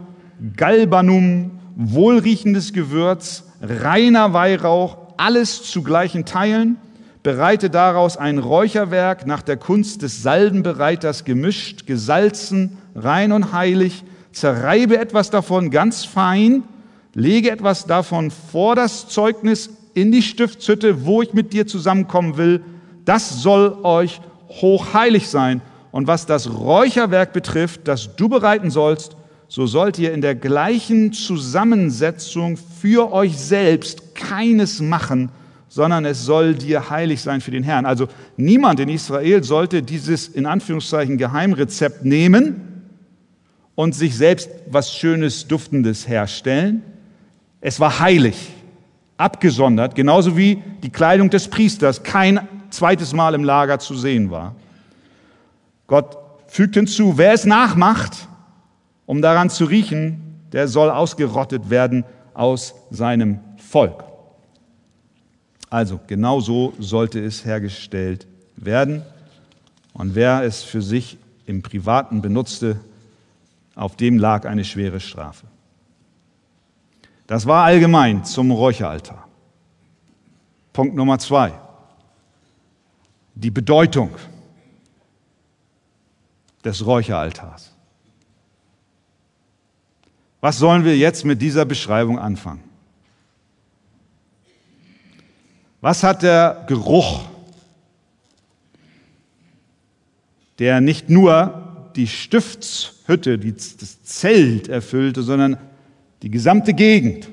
Galbanum, 0.56 1.60
wohlriechendes 1.76 2.72
Gewürz, 2.72 3.44
reiner 3.62 4.32
Weihrauch, 4.32 4.98
alles 5.18 5.64
zu 5.64 5.84
gleichen 5.84 6.24
Teilen, 6.24 6.78
bereite 7.22 7.70
daraus 7.70 8.16
ein 8.16 8.38
Räucherwerk 8.38 9.28
nach 9.28 9.42
der 9.42 9.58
Kunst 9.58 10.04
des 10.04 10.24
Salbenbereiters 10.24 11.26
gemischt, 11.26 11.86
gesalzen, 11.86 12.78
rein 12.96 13.34
und 13.34 13.52
heilig, 13.52 14.04
zerreibe 14.32 14.98
etwas 14.98 15.32
davon 15.32 15.70
ganz 15.70 16.06
fein, 16.06 16.64
lege 17.14 17.52
etwas 17.52 17.88
davon 17.88 18.32
vor 18.32 18.76
das 18.76 19.10
Zeugnis 19.10 19.70
in 19.94 20.14
die 20.14 20.22
Stiftshütte, 20.22 21.06
wo 21.06 21.22
ich 21.22 21.34
mit 21.34 21.52
dir 21.52 21.68
zusammenkommen 21.68 22.38
will, 22.38 22.64
das 23.04 23.42
soll 23.42 23.78
euch 23.84 24.22
hochheilig 24.50 25.28
sein 25.28 25.62
und 25.96 26.08
was 26.08 26.26
das 26.26 26.54
Räucherwerk 26.54 27.32
betrifft, 27.32 27.88
das 27.88 28.18
du 28.18 28.28
bereiten 28.28 28.70
sollst, 28.70 29.16
so 29.48 29.66
sollt 29.66 29.98
ihr 29.98 30.12
in 30.12 30.20
der 30.20 30.36
gleichen 30.36 31.14
Zusammensetzung 31.14 32.58
für 32.58 33.14
euch 33.14 33.38
selbst 33.38 34.14
keines 34.14 34.82
machen, 34.82 35.30
sondern 35.70 36.04
es 36.04 36.26
soll 36.26 36.54
dir 36.54 36.90
heilig 36.90 37.22
sein 37.22 37.40
für 37.40 37.52
den 37.52 37.64
Herrn. 37.64 37.86
Also 37.86 38.10
niemand 38.36 38.82
in 38.82 38.90
Israel 38.90 39.42
sollte 39.46 39.82
dieses 39.84 40.28
in 40.28 40.46
Anführungszeichen 40.46 41.18
Geheimrezept 41.18 42.04
nehmen 42.04 42.90
und 43.76 43.96
sich 43.96 44.18
selbst 44.18 44.50
was 44.70 44.94
Schönes, 44.94 45.48
Duftendes 45.48 46.10
herstellen. 46.10 46.84
Es 47.62 47.80
war 47.80 48.02
heilig, 48.02 48.50
abgesondert, 49.16 49.96
genauso 49.96 50.36
wie 50.36 50.62
die 50.84 50.90
Kleidung 50.90 51.30
des 51.30 51.48
Priesters 51.48 52.04
kein 52.04 52.46
zweites 52.70 53.14
Mal 53.14 53.34
im 53.34 53.46
Lager 53.46 53.80
zu 53.80 53.96
sehen 53.96 54.30
war. 54.30 54.56
Gott 55.88 56.18
fügt 56.48 56.76
hinzu, 56.76 57.18
wer 57.18 57.34
es 57.34 57.46
nachmacht, 57.46 58.28
um 59.06 59.22
daran 59.22 59.50
zu 59.50 59.66
riechen, 59.66 60.22
der 60.52 60.68
soll 60.68 60.90
ausgerottet 60.90 61.70
werden 61.70 62.06
aus 62.34 62.76
seinem 62.92 63.40
Volk. 63.58 64.04
Also 65.70 66.00
genau 66.08 66.40
so 66.40 66.74
sollte 66.80 67.20
es 67.20 67.46
hergestellt 67.46 68.28
werden. 68.56 69.02
Und 69.94 70.16
wer 70.16 70.44
es 70.44 70.64
für 70.64 70.82
sich 70.82 71.18
im 71.46 71.62
Privaten 71.62 72.22
benutzte, 72.22 72.80
auf 73.76 73.96
dem 73.96 74.18
lag 74.18 74.46
eine 74.46 74.64
schwere 74.64 75.00
Strafe. 75.00 75.48
Das 77.28 77.46
war 77.46 77.66
allgemein 77.66 78.24
zum 78.24 78.52
Räucheraltar. 78.52 79.28
Punkt 80.72 80.96
Nummer 80.96 81.20
zwei. 81.20 81.54
Die 83.34 83.52
Bedeutung 83.52 84.12
des 86.66 86.86
Räucheraltars. 86.86 87.72
Was 90.42 90.58
sollen 90.58 90.84
wir 90.84 90.98
jetzt 90.98 91.24
mit 91.24 91.42
dieser 91.42 91.66
Beschreibung 91.66 92.20
anfangen? 92.20 92.64
Was 95.82 96.04
hat 96.04 96.24
der 96.24 96.66
Geruch, 96.68 97.26
der 100.58 100.82
nicht 100.82 101.10
nur 101.10 101.90
die 101.96 102.08
Stiftshütte, 102.08 103.38
das 103.38 104.04
Zelt 104.04 104.68
erfüllte, 104.68 105.22
sondern 105.22 105.58
die 106.24 106.32
gesamte 106.32 106.74
Gegend? 106.74 107.30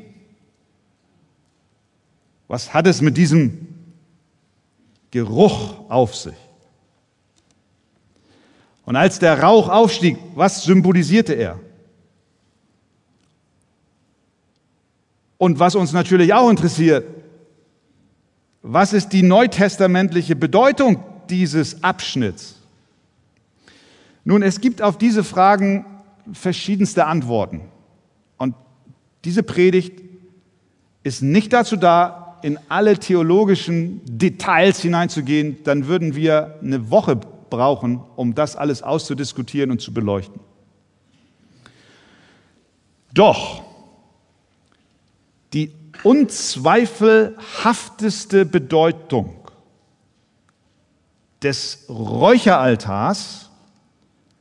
Was 2.48 2.74
hat 2.74 2.86
es 2.86 3.00
mit 3.00 3.16
diesem 3.16 3.68
Geruch 5.10 5.88
auf 5.90 6.14
sich? 6.14 6.34
Und 8.84 8.96
als 8.96 9.18
der 9.18 9.40
Rauch 9.40 9.68
aufstieg, 9.68 10.18
was 10.34 10.64
symbolisierte 10.64 11.34
er? 11.34 11.58
Und 15.38 15.58
was 15.58 15.74
uns 15.74 15.92
natürlich 15.92 16.34
auch 16.34 16.48
interessiert, 16.50 17.04
was 18.62 18.92
ist 18.92 19.08
die 19.08 19.22
neutestamentliche 19.22 20.36
Bedeutung 20.36 21.02
dieses 21.28 21.82
Abschnitts? 21.82 22.60
Nun, 24.24 24.42
es 24.42 24.60
gibt 24.60 24.82
auf 24.82 24.98
diese 24.98 25.24
Fragen 25.24 25.84
verschiedenste 26.32 27.06
Antworten. 27.06 27.62
Und 28.38 28.54
diese 29.24 29.42
Predigt 29.42 30.00
ist 31.02 31.22
nicht 31.22 31.52
dazu 31.52 31.76
da, 31.76 32.38
in 32.42 32.58
alle 32.68 32.98
theologischen 32.98 34.00
Details 34.04 34.80
hineinzugehen, 34.80 35.58
dann 35.64 35.86
würden 35.86 36.16
wir 36.16 36.58
eine 36.60 36.90
Woche 36.90 37.20
brauchen, 37.52 38.02
um 38.16 38.34
das 38.34 38.56
alles 38.56 38.82
auszudiskutieren 38.82 39.70
und 39.70 39.80
zu 39.80 39.92
beleuchten. 39.92 40.40
Doch 43.12 43.62
die 45.52 45.70
unzweifelhafteste 46.02 48.46
Bedeutung 48.46 49.36
des 51.42 51.84
Räucheraltars 51.90 53.50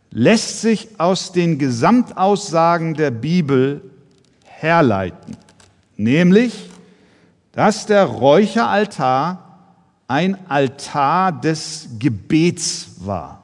lässt 0.10 0.62
sich 0.62 0.98
aus 1.00 1.34
den 1.34 1.60
Gesamtaussagen 1.60 2.94
der 2.94 3.12
Bibel 3.12 3.91
herleiten, 4.46 5.36
nämlich, 5.98 6.70
dass 7.51 7.88
der 7.88 8.06
Räucheraltar 8.06 9.50
ein 10.12 10.38
Altar 10.50 11.32
des 11.32 11.88
Gebets 11.98 12.98
war. 12.98 13.44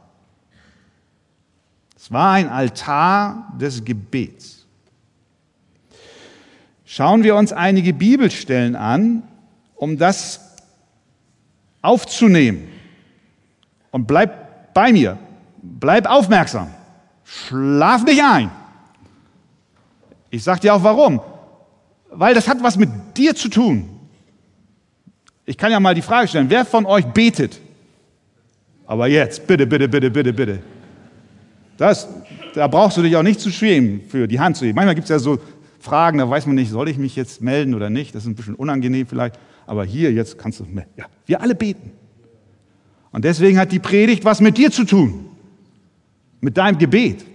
Es 1.96 2.12
war 2.12 2.34
ein 2.34 2.50
Altar 2.50 3.54
des 3.58 3.86
Gebets. 3.86 4.66
Schauen 6.86 7.24
wir 7.24 7.38
uns 7.38 7.54
einige 7.54 7.94
Bibelstellen 7.94 8.76
an, 8.76 9.24
um 9.76 9.98
das 9.98 10.42
aufzunehmen. 11.82 12.68
Und 13.92 14.06
bleib 14.06 14.74
bei 14.74 14.92
mir, 14.92 15.18
bleib 15.62 16.06
aufmerksam, 16.06 16.68
schlaf 17.24 18.04
nicht 18.04 18.22
ein. 18.22 18.52
Ich 20.30 20.44
sage 20.44 20.60
dir 20.60 20.76
auch 20.76 20.84
warum. 20.84 21.22
Weil 22.10 22.34
das 22.34 22.48
hat 22.50 22.62
was 22.62 22.78
mit 22.78 22.90
dir 23.16 23.36
zu 23.36 23.48
tun. 23.48 23.97
Ich 25.48 25.58
kann 25.58 25.72
ja 25.72 25.80
mal 25.80 25.96
die 25.96 26.02
Frage 26.02 26.28
stellen, 26.28 26.50
wer 26.50 26.66
von 26.66 26.86
euch 26.86 27.06
betet? 27.06 27.62
Aber 28.86 29.08
jetzt, 29.08 29.48
bitte, 29.48 29.66
bitte, 29.66 29.88
bitte, 29.88 30.12
bitte, 30.12 30.34
bitte. 30.34 30.60
Das, 31.78 32.08
da 32.54 32.68
brauchst 32.68 32.98
du 32.98 33.02
dich 33.02 33.16
auch 33.16 33.24
nicht 33.24 33.40
zu 33.40 33.50
schämen, 33.50 34.02
für 34.10 34.28
die 34.28 34.40
Hand 34.42 34.58
zu 34.58 34.66
heben. 34.66 34.76
Manchmal 34.76 34.96
gibt 34.96 35.06
es 35.06 35.10
ja 35.10 35.20
so 35.20 35.40
Fragen, 35.80 36.18
da 36.18 36.30
weiß 36.30 36.48
man 36.48 36.56
nicht, 36.56 36.70
soll 36.70 36.90
ich 36.90 36.98
mich 36.98 37.16
jetzt 37.16 37.42
melden 37.42 37.74
oder 37.76 37.90
nicht. 37.90 38.14
Das 38.14 38.24
ist 38.24 38.28
ein 38.28 38.36
bisschen 38.36 38.56
unangenehm 38.56 39.08
vielleicht. 39.08 39.40
Aber 39.66 39.86
hier, 39.86 40.12
jetzt 40.12 40.38
kannst 40.38 40.60
du, 40.60 40.68
ja, 40.98 41.06
wir 41.26 41.42
alle 41.42 41.56
beten. 41.56 41.92
Und 43.12 43.24
deswegen 43.24 43.58
hat 43.58 43.72
die 43.72 43.80
Predigt 43.80 44.26
was 44.26 44.42
mit 44.42 44.58
dir 44.58 44.70
zu 44.70 44.84
tun. 44.84 45.28
Mit 46.42 46.58
deinem 46.58 46.78
Gebet. 46.78 47.26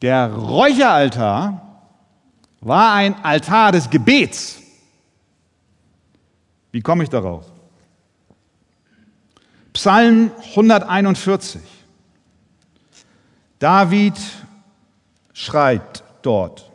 Der 0.00 0.32
Räucheraltar 0.32 1.82
war 2.60 2.94
ein 2.94 3.16
Altar 3.24 3.72
des 3.72 3.90
Gebets. 3.90 4.62
Wie 6.76 6.82
komme 6.82 7.04
ich 7.04 7.08
darauf? 7.08 7.46
Psalm 9.72 10.30
141. 10.50 11.62
David 13.58 14.12
schreit 15.32 16.04
dort. 16.20 16.70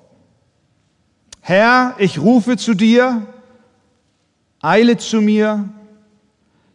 Herr, 1.41 1.93
ich 1.99 2.17
rufe 2.17 2.57
zu 2.57 2.73
dir, 2.73 3.27
eile 4.59 4.97
zu 4.97 5.21
mir, 5.21 5.69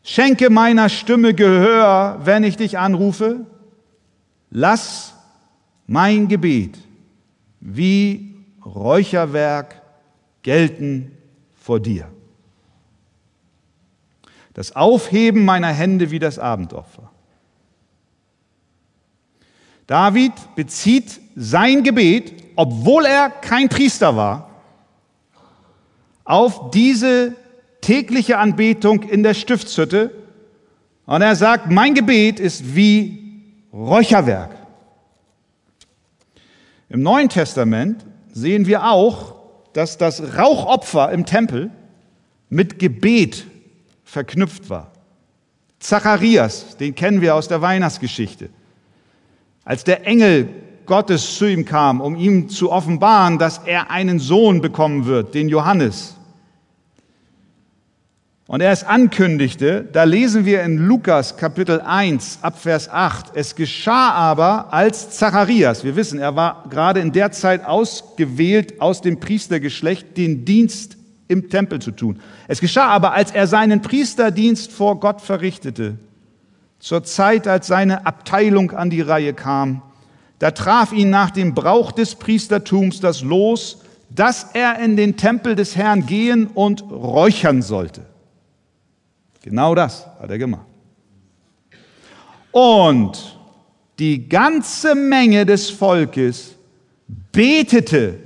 schenke 0.05 0.49
meiner 0.49 0.89
Stimme 0.89 1.35
Gehör, 1.35 2.21
wenn 2.23 2.45
ich 2.45 2.57
dich 2.57 2.79
anrufe, 2.79 3.45
lass 4.51 5.15
mein 5.89 6.29
Gebet 6.29 6.79
wie 7.59 8.37
Räucherwerk 8.65 9.83
gelten 10.43 11.11
vor 11.57 11.81
dir. 11.81 12.09
Das 14.57 14.75
Aufheben 14.75 15.45
meiner 15.45 15.69
Hände 15.69 16.11
wie 16.11 16.19
das 16.19 16.39
Abendopfer. 16.39 17.11
David 19.87 20.33
bezieht 20.55 21.21
sein 21.37 21.83
Gebet, 21.83 22.33
obwohl 22.57 23.05
er 23.05 23.29
kein 23.29 23.69
Priester 23.69 24.17
war, 24.17 24.49
auf 26.25 26.71
diese 26.71 27.35
tägliche 27.83 28.39
Anbetung 28.39 29.03
in 29.03 29.23
der 29.23 29.35
Stiftshütte. 29.35 30.11
Und 31.05 31.21
er 31.21 31.37
sagt, 31.37 31.71
mein 31.71 31.93
Gebet 31.93 32.41
ist 32.41 32.75
wie 32.75 33.43
Räucherwerk. 33.75 34.57
Im 36.89 37.03
Neuen 37.03 37.29
Testament 37.29 38.07
sehen 38.33 38.67
wir 38.67 38.89
auch, 38.89 39.35
dass 39.75 39.99
das 39.99 40.39
Rauchopfer 40.39 41.13
im 41.13 41.27
Tempel 41.27 41.71
mit 42.49 42.79
Gebet 42.79 43.45
verknüpft 44.07 44.71
war. 44.71 44.93
Zacharias, 45.81 46.79
den 46.79 46.95
kennen 46.95 47.21
wir 47.21 47.35
aus 47.35 47.49
der 47.49 47.61
Weihnachtsgeschichte. 47.61 48.49
Als 49.65 49.85
der 49.85 50.07
Engel 50.07 50.49
Gottes 50.87 51.37
zu 51.37 51.47
ihm 51.47 51.65
kam, 51.65 52.01
um 52.01 52.17
ihm 52.17 52.49
zu 52.49 52.71
offenbaren, 52.73 53.39
dass 53.39 53.59
er 53.67 53.91
einen 53.91 54.21
Sohn 54.21 54.63
bekommen 54.63 55.05
wird, 55.05 55.35
den 55.35 55.49
Johannes. 55.49 56.15
Und 58.47 58.61
er 58.61 58.71
es 58.71 58.85
ankündigte, 58.85 59.85
da 59.93 60.05
lesen 60.05 60.45
wir 60.45 60.63
in 60.63 60.79
Lukas 60.79 61.37
Kapitel 61.37 61.81
1 61.81 62.39
ab 62.43 62.61
Vers 62.61 62.89
8, 62.89 63.33
es 63.35 63.57
geschah 63.57 64.13
aber 64.13 64.73
als 64.73 65.11
Zacharias, 65.11 65.83
wir 65.83 65.97
wissen, 65.97 66.21
er 66.21 66.37
war 66.37 66.65
gerade 66.71 67.01
in 67.01 67.11
der 67.11 67.33
Zeit 67.33 67.67
ausgewählt 67.67 68.81
aus 68.81 69.01
dem 69.01 69.19
Priestergeschlecht, 69.19 70.17
den 70.17 70.45
Dienst 70.45 70.97
im 71.29 71.51
Tempel 71.51 71.81
zu 71.81 71.91
tun. 71.91 72.21
Es 72.49 72.61
geschah 72.61 72.87
aber, 72.87 73.13
als 73.13 73.31
er 73.31 73.47
seinen 73.47 73.83
Priesterdienst 73.83 74.73
vor 74.73 75.01
Gott 75.01 75.21
verrichtete, 75.21 75.99
zur 76.79 77.05
Zeit, 77.05 77.49
als 77.49 77.67
seine 77.67 78.07
Abteilung 78.07 78.71
an 78.73 78.91
die 78.91 79.01
Reihe 79.01 79.35
kam, 79.35 79.83
da 80.39 80.51
traf 80.51 80.93
ihn 80.93 81.11
nach 81.11 81.31
dem 81.31 81.55
Brauch 81.55 81.93
des 81.93 82.15
Priestertums 82.15 83.01
das 83.01 83.23
Los, 83.23 83.83
dass 84.11 84.49
er 84.53 84.79
in 84.79 84.97
den 84.97 85.17
Tempel 85.17 85.57
des 85.57 85.77
Herrn 85.77 86.07
gehen 86.07 86.47
und 86.47 86.83
räuchern 86.91 87.63
sollte. 87.63 88.03
Genau 89.43 89.75
das 89.75 90.07
hat 90.21 90.31
er 90.31 90.39
gemacht. 90.39 90.67
Und 92.53 93.39
die 93.99 94.29
ganze 94.29 94.95
Menge 94.95 95.47
des 95.47 95.71
Volkes 95.71 96.55
betete 97.33 98.19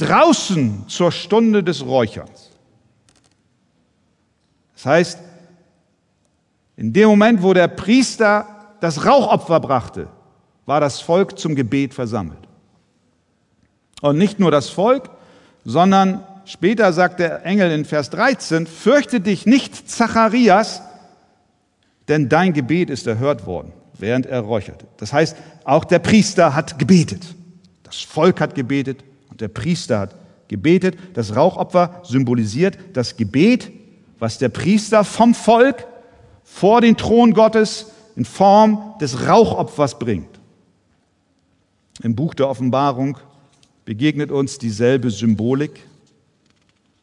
draußen 0.00 0.88
zur 0.88 1.12
Stunde 1.12 1.62
des 1.62 1.84
Räucherns. 1.84 2.50
Das 4.74 4.86
heißt, 4.86 5.18
in 6.76 6.92
dem 6.92 7.08
Moment, 7.10 7.42
wo 7.42 7.52
der 7.52 7.68
Priester 7.68 8.46
das 8.80 9.04
Rauchopfer 9.04 9.60
brachte, 9.60 10.08
war 10.64 10.80
das 10.80 11.00
Volk 11.00 11.38
zum 11.38 11.54
Gebet 11.54 11.92
versammelt. 11.92 12.38
Und 14.00 14.16
nicht 14.16 14.40
nur 14.40 14.50
das 14.50 14.70
Volk, 14.70 15.10
sondern 15.66 16.24
später 16.46 16.94
sagt 16.94 17.20
der 17.20 17.44
Engel 17.44 17.70
in 17.70 17.84
Vers 17.84 18.08
13, 18.08 18.66
fürchte 18.66 19.20
dich 19.20 19.44
nicht, 19.44 19.90
Zacharias, 19.90 20.80
denn 22.08 22.30
dein 22.30 22.54
Gebet 22.54 22.88
ist 22.88 23.06
erhört 23.06 23.44
worden, 23.44 23.72
während 23.98 24.24
er 24.24 24.40
räucherte. 24.40 24.86
Das 24.96 25.12
heißt, 25.12 25.36
auch 25.64 25.84
der 25.84 25.98
Priester 25.98 26.54
hat 26.54 26.78
gebetet. 26.78 27.34
Das 27.82 28.00
Volk 28.00 28.40
hat 28.40 28.54
gebetet 28.54 29.04
der 29.40 29.48
Priester 29.48 30.00
hat 30.00 30.14
gebetet. 30.48 30.96
Das 31.14 31.34
Rauchopfer 31.34 32.02
symbolisiert 32.04 32.78
das 32.92 33.16
Gebet, 33.16 33.70
was 34.18 34.38
der 34.38 34.48
Priester 34.48 35.04
vom 35.04 35.34
Volk 35.34 35.86
vor 36.44 36.80
den 36.80 36.96
Thron 36.96 37.32
Gottes 37.32 37.86
in 38.16 38.24
Form 38.24 38.94
des 39.00 39.26
Rauchopfers 39.26 39.98
bringt. 39.98 40.40
Im 42.02 42.14
Buch 42.14 42.34
der 42.34 42.48
Offenbarung 42.48 43.18
begegnet 43.84 44.30
uns 44.30 44.58
dieselbe 44.58 45.10
Symbolik. 45.10 45.80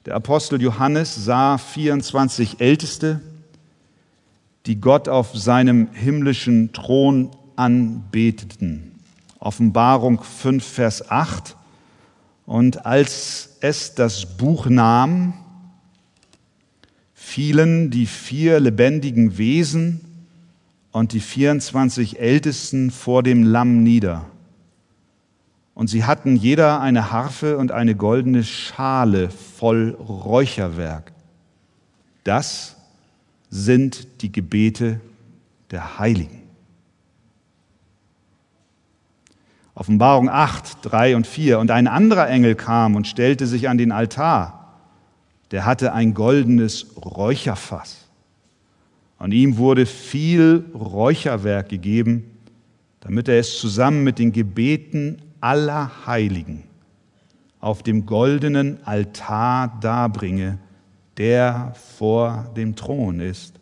Der 0.06 0.16
Apostel 0.16 0.62
Johannes 0.62 1.16
sah 1.16 1.58
24 1.58 2.62
Älteste, 2.62 3.22
die 4.66 4.80
Gott 4.80 5.10
auf 5.10 5.36
seinem 5.36 5.90
himmlischen 5.92 6.72
Thron 6.72 7.32
anbeteten. 7.56 8.96
Offenbarung 9.40 10.22
5, 10.24 10.66
Vers 10.66 11.12
8. 11.12 11.57
Und 12.48 12.86
als 12.86 13.58
es 13.60 13.94
das 13.94 14.38
Buch 14.38 14.68
nahm, 14.68 15.34
fielen 17.14 17.92
die 17.92 18.06
vier 18.06 18.62
lebendigen 18.62 19.38
Wesen 19.38 20.00
und 20.94 21.12
die 21.12 21.20
24 21.20 22.22
Ältesten 22.22 22.90
vor 22.90 23.22
dem 23.22 23.44
Lamm 23.44 23.84
nieder. 23.84 24.26
Und 25.74 25.90
sie 25.90 26.06
hatten 26.06 26.38
jeder 26.38 26.80
eine 26.80 27.12
Harfe 27.12 27.58
und 27.58 27.74
eine 27.74 27.96
goldene 27.96 28.46
Schale 28.46 29.30
voll 29.30 29.90
Räucherwerk. 30.00 31.12
Das 32.24 32.78
sind 33.50 34.22
die 34.22 34.32
Gebete 34.32 35.02
der 35.70 36.00
Heiligen. 36.00 36.47
Offenbarung 39.78 40.30
8, 40.30 40.80
3 40.82 41.16
und 41.16 41.28
4. 41.28 41.60
Und 41.60 41.72
ein 41.72 41.88
anderer 41.88 42.28
Engel 42.30 42.56
kam 42.56 42.96
und 42.96 43.08
stellte 43.08 43.46
sich 43.48 43.70
an 43.70 43.78
den 43.78 43.92
Altar 43.92 44.58
der 45.52 45.66
hatte 45.66 45.94
ein 45.94 46.14
goldenes 46.14 46.88
Räucherfass. 46.98 48.06
Und 49.20 49.32
ihm 49.32 49.58
wurde 49.58 49.86
viel 49.86 50.66
Räucherwerk 50.74 51.70
gegeben, 51.70 52.24
damit 53.00 53.28
er 53.28 53.40
es 53.40 53.58
zusammen 53.58 54.04
mit 54.04 54.20
den 54.20 54.32
Gebeten 54.32 55.22
aller 55.40 56.06
Heiligen 56.06 56.64
auf 57.60 57.82
dem 57.82 58.06
goldenen 58.06 58.86
Altar 58.86 59.80
darbringe, 59.82 60.60
der 61.18 61.74
vor 61.98 62.52
dem 62.56 62.76
Thron 62.76 63.20
ist. 63.20 63.56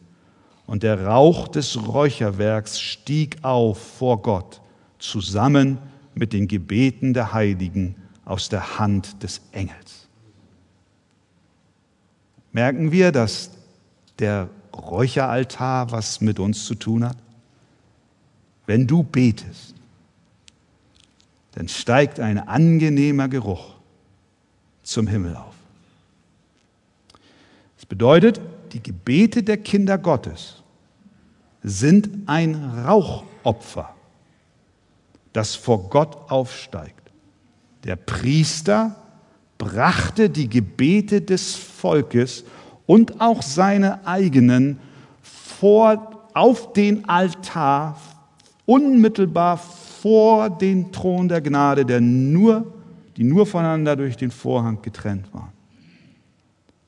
Und 0.65 0.83
der 0.83 1.05
Rauch 1.05 1.47
des 1.47 1.87
Räucherwerks 1.87 2.81
stieg 2.81 3.37
auf 3.43 3.77
vor 3.77 4.21
Gott, 4.21 4.61
zusammen 4.99 5.77
mit 6.15 6.33
den 6.33 6.47
Gebeten 6.47 7.13
der 7.13 7.33
Heiligen 7.33 7.95
aus 8.25 8.49
der 8.49 8.79
Hand 8.79 9.21
des 9.21 9.41
Engels 9.51 10.05
merken 12.55 12.93
wir, 12.93 13.11
dass 13.11 13.51
der 14.17 14.49
Räucheraltar 14.73 15.91
was 15.91 16.21
mit 16.21 16.39
uns 16.39 16.63
zu 16.63 16.75
tun 16.75 17.03
hat? 17.03 17.17
Wenn 18.65 18.87
du 18.87 19.03
betest, 19.03 19.75
dann 21.51 21.67
steigt 21.67 22.21
ein 22.21 22.39
angenehmer 22.39 23.27
Geruch 23.27 23.75
zum 24.83 25.07
Himmel 25.07 25.35
auf. 25.35 25.53
Das 27.75 27.85
bedeutet, 27.85 28.39
die 28.71 28.81
Gebete 28.81 29.43
der 29.43 29.57
Kinder 29.57 29.97
Gottes 29.97 30.63
sind 31.61 32.09
ein 32.25 32.55
Rauchopfer, 32.55 33.94
das 35.35 35.55
vor 35.55 35.89
Gott 35.89 36.31
aufsteigt. 36.31 37.11
Der 37.83 37.97
Priester 37.97 38.95
brachte 39.57 40.29
die 40.29 40.49
Gebete 40.49 41.21
des 41.21 41.55
Volkes 41.55 42.45
und 42.85 43.19
auch 43.19 43.41
seine 43.41 44.05
eigenen 44.07 44.79
vor, 45.21 46.29
auf 46.33 46.73
den 46.73 47.07
Altar, 47.07 47.99
unmittelbar 48.65 49.57
vor 49.57 50.49
den 50.49 50.91
Thron 50.91 51.27
der 51.27 51.41
Gnade, 51.41 51.85
der 51.85 52.01
nur, 52.01 52.73
die 53.17 53.23
nur 53.23 53.45
voneinander 53.45 53.95
durch 53.95 54.17
den 54.17 54.31
Vorhang 54.31 54.81
getrennt 54.81 55.33
waren. 55.33 55.51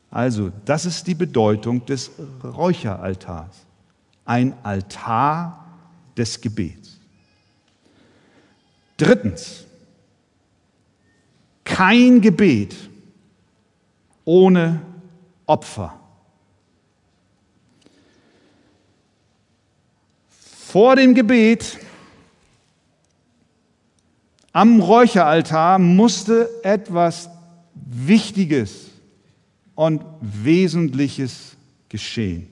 Also, 0.09 0.51
das 0.65 0.85
ist 0.85 1.05
die 1.05 1.15
Bedeutung 1.15 1.85
des 1.85 2.11
Räucheraltars. 2.43 3.65
Ein 4.25 4.53
Altar 4.63 5.65
des 6.15 6.39
Gebets. 6.39 6.86
Drittens, 8.97 9.65
kein 11.63 12.21
Gebet 12.21 12.75
ohne 14.25 14.81
Opfer. 15.45 15.99
Vor 20.67 20.95
dem 20.95 21.13
Gebet 21.13 21.77
am 24.51 24.81
Räucheraltar 24.81 25.77
musste 25.77 26.49
etwas 26.63 27.29
Wichtiges 27.75 28.87
und 29.75 30.03
Wesentliches 30.19 31.55
geschehen. 31.89 32.47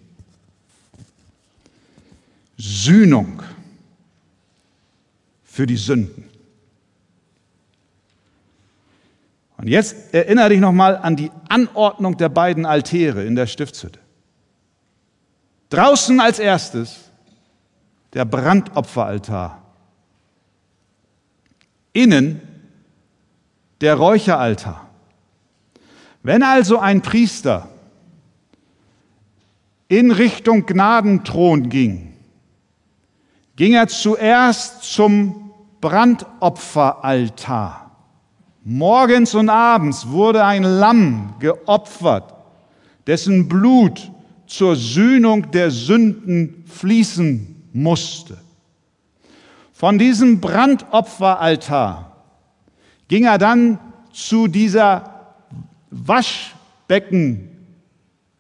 Sühnung 2.57 3.41
für 5.43 5.65
die 5.65 5.77
Sünden. 5.77 6.34
Und 9.65 9.71
jetzt 9.71 10.13
erinnere 10.13 10.49
dich 10.49 10.59
nochmal 10.59 10.95
an 10.95 11.15
die 11.15 11.31
Anordnung 11.49 12.17
der 12.17 12.29
beiden 12.29 12.67
Altäre 12.67 13.23
in 13.23 13.33
der 13.33 13.47
Stiftshütte. 13.47 13.97
Draußen 15.71 16.19
als 16.19 16.37
erstes 16.37 17.09
der 18.13 18.25
Brandopferaltar. 18.25 19.63
Innen 21.93 22.41
der 23.81 23.95
Räucheraltar. 23.95 24.87
Wenn 26.21 26.43
also 26.43 26.77
ein 26.77 27.01
Priester 27.01 27.67
in 29.87 30.11
Richtung 30.11 30.67
Gnadenthron 30.67 31.69
ging, 31.69 32.13
ging 33.55 33.73
er 33.73 33.87
zuerst 33.87 34.83
zum 34.83 35.51
Brandopferaltar. 35.81 37.84
Morgens 38.67 39.35
und 39.35 39.47
abends 39.47 40.09
wurde 40.09 40.43
ein 40.43 40.63
Lamm 40.63 41.35
geopfert, 41.37 42.33
dessen 43.05 43.47
Blut 43.47 44.11
zur 44.47 44.75
Sühnung 44.75 45.51
der 45.51 45.69
Sünden 45.69 46.63
fließen 46.65 47.69
musste. 47.73 48.37
Von 49.71 49.99
diesem 49.99 50.41
Brandopferaltar 50.41 52.11
ging 53.07 53.25
er 53.25 53.37
dann 53.37 53.77
zu 54.11 54.47
dieser 54.47 55.35
Waschbecken 55.91 57.49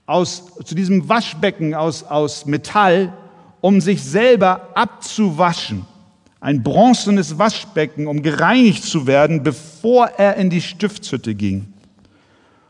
aus, 0.07 0.43
zu 0.63 0.73
diesem 0.73 1.07
Waschbecken 1.07 1.75
aus, 1.75 2.03
aus 2.03 2.47
Metall, 2.47 3.13
um 3.61 3.79
sich 3.79 4.03
selber 4.03 4.69
abzuwaschen. 4.73 5.85
Ein 6.39 6.63
bronzenes 6.63 7.37
Waschbecken, 7.37 8.07
um 8.07 8.21
gereinigt 8.21 8.83
zu 8.83 9.07
werden, 9.07 9.43
bevor 9.43 10.07
er 10.17 10.35
in 10.35 10.49
die 10.49 10.61
Stiftshütte 10.61 11.33
ging. 11.33 11.73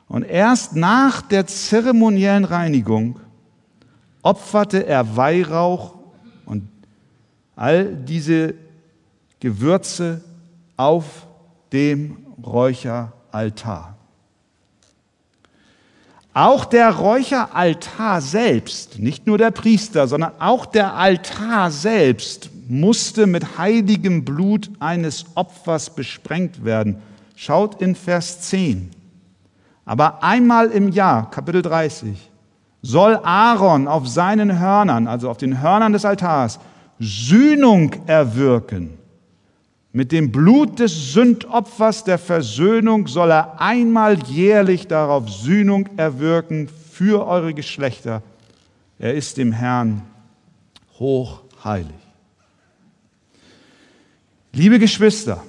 Und 0.08 0.24
erst 0.24 0.76
nach 0.76 1.22
der 1.22 1.48
zeremoniellen 1.48 2.46
Reinigung 2.46 3.20
opferte 4.22 4.86
er 4.86 5.18
Weihrauch 5.18 5.96
und 6.46 6.68
all 7.56 7.96
diese 7.96 8.54
Gewürze 9.40 10.22
auf 10.78 11.28
dem 11.72 12.18
Räucheraltar. 12.44 13.98
Auch 16.34 16.66
der 16.66 16.92
Räucheraltar 16.92 18.20
selbst, 18.20 19.00
nicht 19.00 19.26
nur 19.26 19.38
der 19.38 19.52
Priester, 19.52 20.08
sondern 20.08 20.34
auch 20.40 20.66
der 20.66 20.94
Altar 20.94 21.72
selbst 21.72 22.50
musste 22.70 23.28
mit 23.28 23.58
heiligem 23.58 24.26
Blut 24.26 24.70
eines 24.80 25.26
Opfers 25.36 25.96
besprengt 25.96 26.66
werden. 26.66 26.98
Schaut 27.36 27.82
in 27.82 27.96
Vers 27.96 28.42
10. 28.42 28.92
Aber 29.86 30.24
einmal 30.24 30.72
im 30.72 30.90
Jahr, 30.90 31.30
Kapitel 31.30 31.62
30, 31.62 32.18
soll 32.82 33.20
Aaron 33.24 33.88
auf 33.88 34.08
seinen 34.08 34.60
Hörnern, 34.60 35.08
also 35.08 35.30
auf 35.30 35.38
den 35.38 35.62
Hörnern 35.62 35.94
des 35.94 36.06
Altars, 36.06 36.60
Sühnung 37.00 37.96
erwirken 38.08 38.98
mit 39.96 40.12
dem 40.12 40.30
Blut 40.30 40.80
des 40.80 41.14
Sündopfers 41.14 42.04
der 42.04 42.18
Versöhnung 42.18 43.08
soll 43.08 43.32
er 43.32 43.62
einmal 43.62 44.22
jährlich 44.24 44.88
darauf 44.88 45.30
Sühnung 45.30 45.88
erwirken 45.96 46.68
für 46.92 47.26
eure 47.26 47.54
Geschlechter. 47.54 48.22
Er 49.00 49.14
ist 49.14 49.38
dem 49.38 49.54
Herrn 49.54 50.02
hochheilig. 51.00 52.05
Liebe 54.56 54.80
Geschwister, 54.80 55.44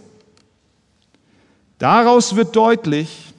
daraus 1.79 2.35
wird 2.35 2.57
deutlich, 2.57 3.33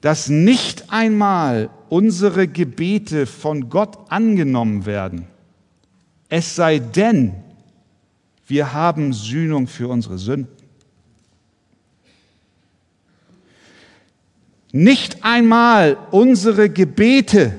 dass 0.00 0.30
nicht 0.30 0.90
einmal 0.90 1.68
unsere 1.90 2.48
Gebete 2.48 3.26
von 3.26 3.68
Gott 3.68 3.98
angenommen 4.10 4.86
werden, 4.86 5.26
es 6.30 6.56
sei 6.56 6.78
denn, 6.78 7.34
wir 8.46 8.72
haben 8.72 9.12
Sühnung 9.12 9.66
für 9.66 9.88
unsere 9.88 10.16
Sünden. 10.16 10.48
Nicht 14.72 15.22
einmal 15.22 15.98
unsere 16.10 16.70
Gebete 16.70 17.52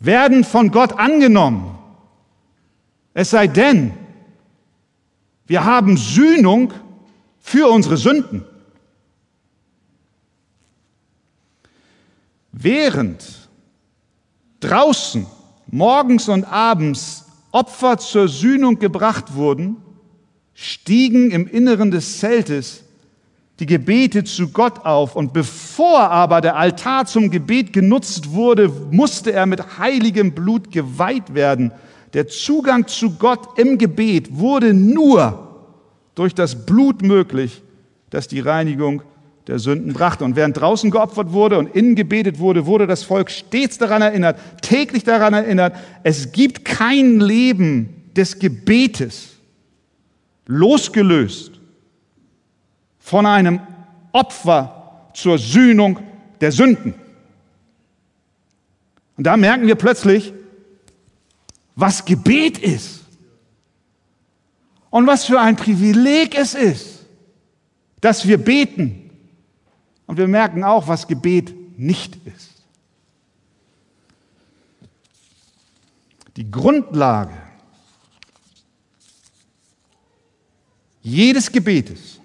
werden 0.00 0.42
von 0.42 0.70
Gott 0.70 0.98
angenommen. 0.98 1.78
Es 3.12 3.28
sei 3.28 3.46
denn, 3.46 3.92
wir 5.48 5.64
haben 5.64 5.96
Sühnung 5.96 6.72
für 7.40 7.68
unsere 7.68 7.96
Sünden. 7.96 8.44
Während 12.52 13.48
draußen 14.60 15.26
morgens 15.66 16.28
und 16.28 16.44
abends 16.44 17.24
Opfer 17.50 17.98
zur 17.98 18.28
Sühnung 18.28 18.78
gebracht 18.78 19.34
wurden, 19.34 19.76
stiegen 20.52 21.30
im 21.30 21.46
Inneren 21.46 21.90
des 21.90 22.18
Zeltes 22.18 22.84
die 23.58 23.66
Gebete 23.66 24.24
zu 24.24 24.48
Gott 24.48 24.84
auf. 24.84 25.16
Und 25.16 25.32
bevor 25.32 26.10
aber 26.10 26.40
der 26.40 26.56
Altar 26.56 27.06
zum 27.06 27.30
Gebet 27.30 27.72
genutzt 27.72 28.32
wurde, 28.32 28.68
musste 28.90 29.32
er 29.32 29.46
mit 29.46 29.78
heiligem 29.78 30.32
Blut 30.32 30.70
geweiht 30.70 31.34
werden. 31.34 31.72
Der 32.14 32.26
Zugang 32.28 32.86
zu 32.86 33.12
Gott 33.12 33.58
im 33.58 33.78
Gebet 33.78 34.38
wurde 34.38 34.72
nur 34.72 35.66
durch 36.14 36.34
das 36.34 36.66
Blut 36.66 37.02
möglich, 37.02 37.62
das 38.10 38.28
die 38.28 38.40
Reinigung 38.40 39.02
der 39.46 39.58
Sünden 39.58 39.92
brachte. 39.92 40.24
Und 40.24 40.36
während 40.36 40.58
draußen 40.58 40.90
geopfert 40.90 41.32
wurde 41.32 41.58
und 41.58 41.74
innen 41.74 41.94
gebetet 41.94 42.38
wurde, 42.38 42.66
wurde 42.66 42.86
das 42.86 43.02
Volk 43.02 43.30
stets 43.30 43.78
daran 43.78 44.02
erinnert, 44.02 44.38
täglich 44.62 45.04
daran 45.04 45.34
erinnert, 45.34 45.76
es 46.02 46.32
gibt 46.32 46.64
kein 46.64 47.20
Leben 47.20 48.10
des 48.16 48.38
Gebetes 48.38 49.36
losgelöst 50.46 51.52
von 52.98 53.26
einem 53.26 53.60
Opfer 54.12 55.10
zur 55.14 55.38
Sühnung 55.38 55.98
der 56.40 56.52
Sünden. 56.52 56.94
Und 59.16 59.24
da 59.24 59.36
merken 59.36 59.66
wir 59.66 59.74
plötzlich, 59.74 60.32
was 61.78 62.04
Gebet 62.04 62.58
ist. 62.58 63.04
Und 64.90 65.06
was 65.06 65.26
für 65.26 65.40
ein 65.40 65.54
Privileg 65.54 66.36
es 66.36 66.54
ist, 66.54 67.06
dass 68.00 68.26
wir 68.26 68.36
beten 68.36 69.10
und 70.06 70.16
wir 70.16 70.26
merken 70.26 70.64
auch, 70.64 70.88
was 70.88 71.06
Gebet 71.06 71.54
nicht 71.78 72.16
ist. 72.26 72.64
Die 76.36 76.50
Grundlage 76.50 77.36
jedes 81.00 81.52
Gebetes 81.52 82.18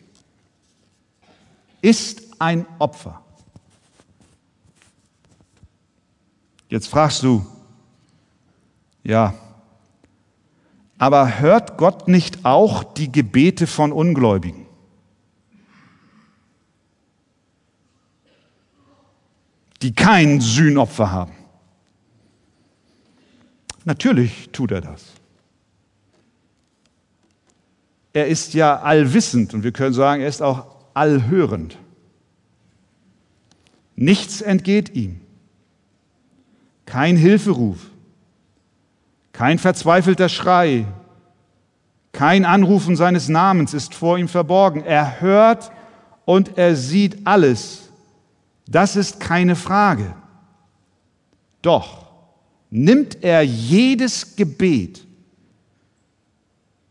ist 1.79 2.23
ein 2.39 2.65
Opfer. 2.79 3.23
Jetzt 6.69 6.87
fragst 6.87 7.21
du, 7.21 7.45
ja, 9.03 9.33
aber 10.97 11.39
hört 11.39 11.77
Gott 11.77 12.07
nicht 12.07 12.45
auch 12.45 12.83
die 12.83 13.11
Gebete 13.11 13.67
von 13.67 13.91
Ungläubigen? 13.91 14.63
die 19.83 19.93
kein 19.93 20.39
Sühnopfer 20.39 21.11
haben. 21.11 21.33
Natürlich 23.83 24.49
tut 24.53 24.71
er 24.71 24.79
das. 24.79 25.03
Er 28.13 28.27
ist 28.27 28.53
ja 28.53 28.79
allwissend 28.79 29.53
und 29.53 29.63
wir 29.63 29.73
können 29.73 29.93
sagen, 29.93 30.21
er 30.21 30.29
ist 30.29 30.41
auch 30.41 30.67
allhörend. 30.93 31.77
Nichts 33.95 34.41
entgeht 34.41 34.95
ihm. 34.95 35.19
Kein 36.85 37.17
Hilferuf, 37.17 37.89
kein 39.34 39.60
verzweifelter 39.60 40.30
Schrei, 40.30 40.86
kein 42.13 42.46
Anrufen 42.46 42.96
seines 42.96 43.28
Namens 43.28 43.74
ist 43.74 43.96
vor 43.96 44.17
ihm 44.19 44.28
verborgen. 44.28 44.84
Er 44.86 45.19
hört 45.19 45.72
und 46.26 46.58
er 46.58 46.76
sieht 46.76 47.26
alles. 47.26 47.89
Das 48.67 48.96
ist 48.96 49.19
keine 49.19 49.56
Frage. 49.56 50.15
Doch 51.63 52.06
nimmt 52.69 53.24
er 53.24 53.41
jedes 53.41 54.36
Gebet 54.36 55.06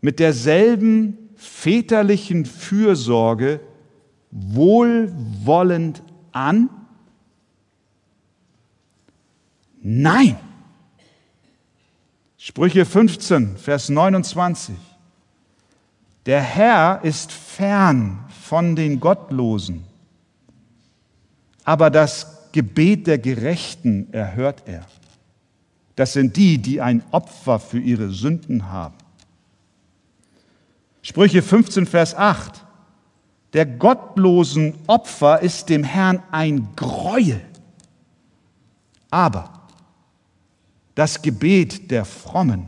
mit 0.01 0.19
derselben 0.19 1.17
väterlichen 1.37 2.45
Fürsorge 2.45 3.61
wohlwollend 4.33 6.03
an? 6.33 6.69
Nein. 9.81 10.37
Sprüche 12.45 12.85
15, 12.85 13.57
Vers 13.57 13.89
29. 13.89 14.75
Der 16.27 16.41
Herr 16.41 17.05
ist 17.05 17.31
fern 17.31 18.25
von 18.43 18.75
den 18.75 18.99
Gottlosen, 18.99 19.85
aber 21.63 21.89
das 21.89 22.51
Gebet 22.51 23.07
der 23.07 23.19
Gerechten 23.19 24.13
erhört 24.13 24.65
er. 24.67 24.85
Das 25.95 26.15
sind 26.15 26.37
die, 26.37 26.59
die 26.59 26.81
ein 26.81 27.05
Opfer 27.13 27.61
für 27.61 27.79
ihre 27.79 28.11
Sünden 28.11 28.69
haben. 28.69 28.97
Sprüche 31.03 31.43
15, 31.43 31.87
Vers 31.87 32.13
8. 32.17 32.65
Der 33.53 33.67
gottlosen 33.67 34.75
Opfer 34.89 35.43
ist 35.43 35.69
dem 35.69 35.85
Herrn 35.85 36.21
ein 36.33 36.71
Greuel. 36.75 37.41
Aber 39.11 39.52
das 40.95 41.23
Gebet 41.23 41.91
der 41.91 42.05
Frommen 42.05 42.67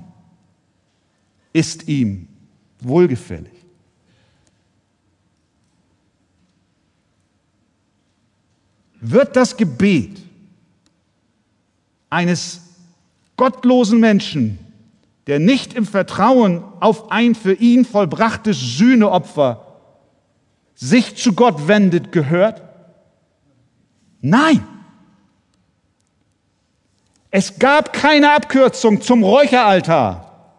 ist 1.53 1.89
ihm 1.89 2.29
wohlgefällig. 2.81 3.53
Wird 9.01 9.37
das 9.37 9.57
Gebet 9.57 10.19
eines 12.09 12.63
gottlosen 13.37 14.01
Menschen, 14.01 14.59
der 15.27 15.39
nicht 15.39 15.75
im 15.75 15.85
Vertrauen 15.85 16.63
auf 16.81 17.11
ein 17.11 17.35
für 17.35 17.55
ihn 17.55 17.85
vollbrachtes 17.85 18.59
Sühneopfer 18.59 19.61
sich 20.75 21.17
zu 21.17 21.35
Gott 21.35 21.69
wendet, 21.69 22.13
gehört? 22.13 22.63
Nein. 24.21 24.67
Es 27.37 27.59
gab 27.59 27.93
keine 27.93 28.33
Abkürzung 28.33 29.01
zum 29.01 29.25
Räucheraltar. 29.25 30.53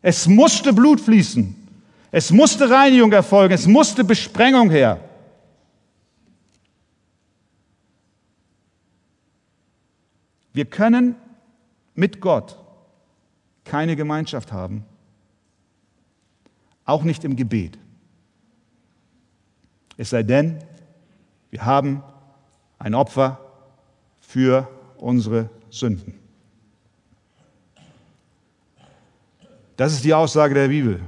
Es 0.00 0.28
musste 0.28 0.72
Blut 0.72 1.00
fließen. 1.00 1.56
Es 2.12 2.30
musste 2.30 2.70
Reinigung 2.70 3.10
erfolgen. 3.10 3.52
Es 3.52 3.66
musste 3.66 4.04
Besprengung 4.04 4.70
her. 4.70 5.00
Wir 10.52 10.66
können 10.66 11.16
mit 11.96 12.20
Gott 12.20 12.56
keine 13.64 13.96
Gemeinschaft 13.96 14.52
haben, 14.52 14.84
auch 16.84 17.02
nicht 17.02 17.24
im 17.24 17.34
Gebet. 17.34 17.76
Es 19.96 20.10
sei 20.10 20.22
denn, 20.22 20.62
wir 21.50 21.64
haben 21.66 22.04
ein 22.78 22.94
Opfer 22.94 23.40
für 24.20 24.68
unsere 24.96 25.50
Sünden. 25.70 26.14
Das 29.76 29.92
ist 29.92 30.04
die 30.04 30.14
Aussage 30.14 30.54
der 30.54 30.68
Bibel. 30.68 31.00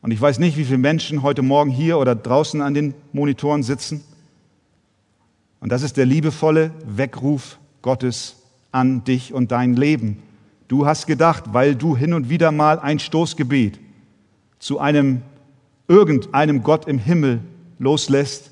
Und 0.00 0.10
ich 0.10 0.20
weiß 0.20 0.38
nicht, 0.38 0.56
wie 0.56 0.64
viele 0.64 0.78
Menschen 0.78 1.22
heute 1.22 1.42
Morgen 1.42 1.70
hier 1.70 1.98
oder 1.98 2.14
draußen 2.14 2.60
an 2.60 2.74
den 2.74 2.94
Monitoren 3.12 3.62
sitzen. 3.62 4.02
Und 5.60 5.70
das 5.70 5.82
ist 5.82 5.96
der 5.96 6.06
liebevolle 6.06 6.72
Weckruf 6.84 7.58
Gottes 7.82 8.36
an 8.72 9.04
dich 9.04 9.32
und 9.32 9.52
dein 9.52 9.76
Leben. 9.76 10.22
Du 10.66 10.86
hast 10.86 11.06
gedacht, 11.06 11.44
weil 11.52 11.76
du 11.76 11.96
hin 11.96 12.14
und 12.14 12.30
wieder 12.30 12.50
mal 12.50 12.78
ein 12.78 12.98
Stoßgebet 12.98 13.78
zu 14.58 14.78
einem 14.78 15.22
irgendeinem 15.88 16.62
Gott 16.62 16.88
im 16.88 16.98
Himmel 16.98 17.40
loslässt, 17.78 18.50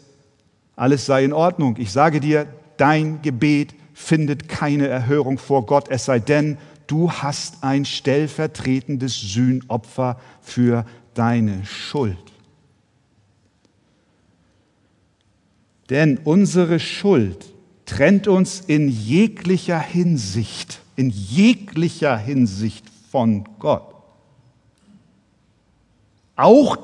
alles 0.77 1.07
sei 1.07 1.25
in 1.25 1.33
Ordnung. 1.33 1.77
Ich 1.79 1.91
sage 1.91 2.21
dir, 2.21 2.47
dein 2.77 3.23
Gebet 3.23 3.75
findet 4.01 4.49
keine 4.49 4.89
Erhörung 4.89 5.39
vor 5.39 5.67
Gott, 5.67 5.89
es 5.91 6.07
sei 6.07 6.19
denn, 6.19 6.57
du 6.87 7.13
hast 7.13 7.63
ein 7.63 7.85
stellvertretendes 7.85 9.21
Sühnopfer 9.21 10.19
für 10.41 10.85
deine 11.15 11.65
Schuld. 11.65 12.17
Denn 15.91 16.19
unsere 16.25 16.81
Schuld 16.81 17.45
trennt 17.85 18.27
uns 18.27 18.61
in 18.61 18.89
jeglicher 18.89 19.79
Hinsicht, 19.79 20.81
in 20.97 21.11
jeglicher 21.11 22.17
Hinsicht 22.17 22.87
von 23.11 23.45
Gott. 23.59 23.95
Auch 26.37 26.79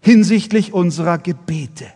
hinsichtlich 0.00 0.72
unserer 0.72 1.18
Gebete. 1.18 1.86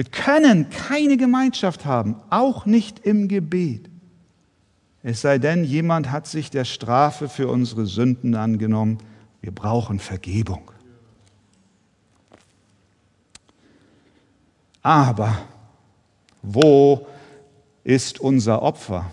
Wir 0.00 0.06
können 0.10 0.70
keine 0.70 1.18
Gemeinschaft 1.18 1.84
haben, 1.84 2.16
auch 2.30 2.64
nicht 2.64 3.00
im 3.00 3.28
Gebet. 3.28 3.90
Es 5.02 5.20
sei 5.20 5.36
denn, 5.36 5.62
jemand 5.62 6.10
hat 6.10 6.26
sich 6.26 6.48
der 6.48 6.64
Strafe 6.64 7.28
für 7.28 7.48
unsere 7.48 7.84
Sünden 7.84 8.34
angenommen. 8.34 8.96
Wir 9.42 9.52
brauchen 9.52 9.98
Vergebung. 9.98 10.70
Aber 14.80 15.36
wo 16.40 17.06
ist 17.84 18.20
unser 18.20 18.62
Opfer? 18.62 19.10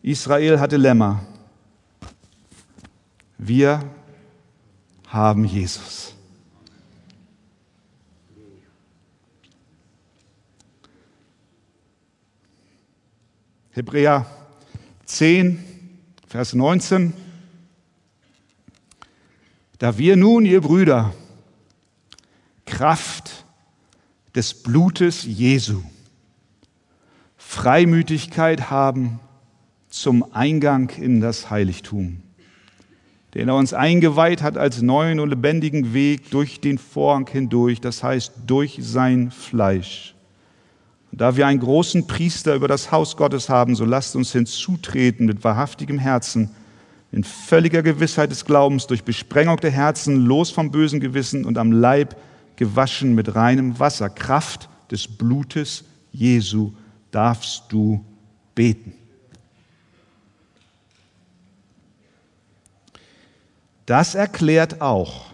Israel 0.00 0.60
hatte 0.60 0.76
Lämmer. 0.76 1.26
Wir 3.36 3.80
haben 5.08 5.44
Jesus. 5.44 6.13
Hebräer 13.74 14.24
10, 15.04 15.58
Vers 16.28 16.54
19. 16.54 17.12
Da 19.78 19.98
wir 19.98 20.14
nun, 20.14 20.46
ihr 20.46 20.60
Brüder, 20.60 21.12
Kraft 22.66 23.44
des 24.36 24.62
Blutes 24.62 25.24
Jesu, 25.24 25.82
Freimütigkeit 27.36 28.70
haben 28.70 29.18
zum 29.88 30.24
Eingang 30.32 30.90
in 30.90 31.20
das 31.20 31.50
Heiligtum, 31.50 32.22
den 33.34 33.48
er 33.48 33.56
uns 33.56 33.74
eingeweiht 33.74 34.40
hat 34.40 34.56
als 34.56 34.82
neuen 34.82 35.18
und 35.18 35.30
lebendigen 35.30 35.92
Weg 35.92 36.30
durch 36.30 36.60
den 36.60 36.78
Vorhang 36.78 37.28
hindurch, 37.28 37.80
das 37.80 38.04
heißt 38.04 38.34
durch 38.46 38.78
sein 38.80 39.32
Fleisch 39.32 40.13
und 41.14 41.20
da 41.20 41.36
wir 41.36 41.46
einen 41.46 41.60
großen 41.60 42.08
Priester 42.08 42.56
über 42.56 42.66
das 42.66 42.90
Haus 42.90 43.16
Gottes 43.16 43.48
haben, 43.48 43.76
so 43.76 43.84
lasst 43.84 44.16
uns 44.16 44.32
hinzutreten 44.32 45.26
mit 45.26 45.44
wahrhaftigem 45.44 46.00
Herzen, 46.00 46.50
in 47.12 47.22
völliger 47.22 47.84
Gewissheit 47.84 48.32
des 48.32 48.44
Glaubens, 48.44 48.88
durch 48.88 49.04
Besprengung 49.04 49.58
der 49.58 49.70
Herzen, 49.70 50.26
los 50.26 50.50
vom 50.50 50.72
bösen 50.72 50.98
Gewissen 50.98 51.44
und 51.44 51.56
am 51.56 51.70
Leib 51.70 52.16
gewaschen 52.56 53.14
mit 53.14 53.36
reinem 53.36 53.78
Wasser. 53.78 54.10
Kraft 54.10 54.68
des 54.90 55.06
Blutes 55.06 55.84
Jesu 56.10 56.72
darfst 57.12 57.66
du 57.68 58.04
beten. 58.56 58.92
Das 63.86 64.16
erklärt 64.16 64.80
auch, 64.80 65.26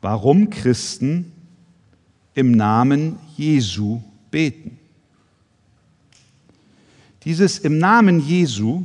warum 0.00 0.50
Christen 0.50 1.33
im 2.34 2.52
Namen 2.52 3.18
Jesu 3.36 4.02
beten. 4.30 4.78
Dieses 7.24 7.58
im 7.58 7.78
Namen 7.78 8.20
Jesu 8.20 8.84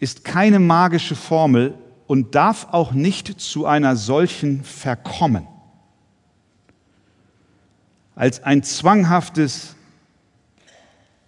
ist 0.00 0.24
keine 0.24 0.58
magische 0.58 1.14
Formel 1.14 1.74
und 2.06 2.34
darf 2.34 2.68
auch 2.72 2.92
nicht 2.92 3.40
zu 3.40 3.66
einer 3.66 3.96
solchen 3.96 4.64
verkommen. 4.64 5.46
Als 8.14 8.42
ein 8.42 8.62
zwanghaftes 8.62 9.76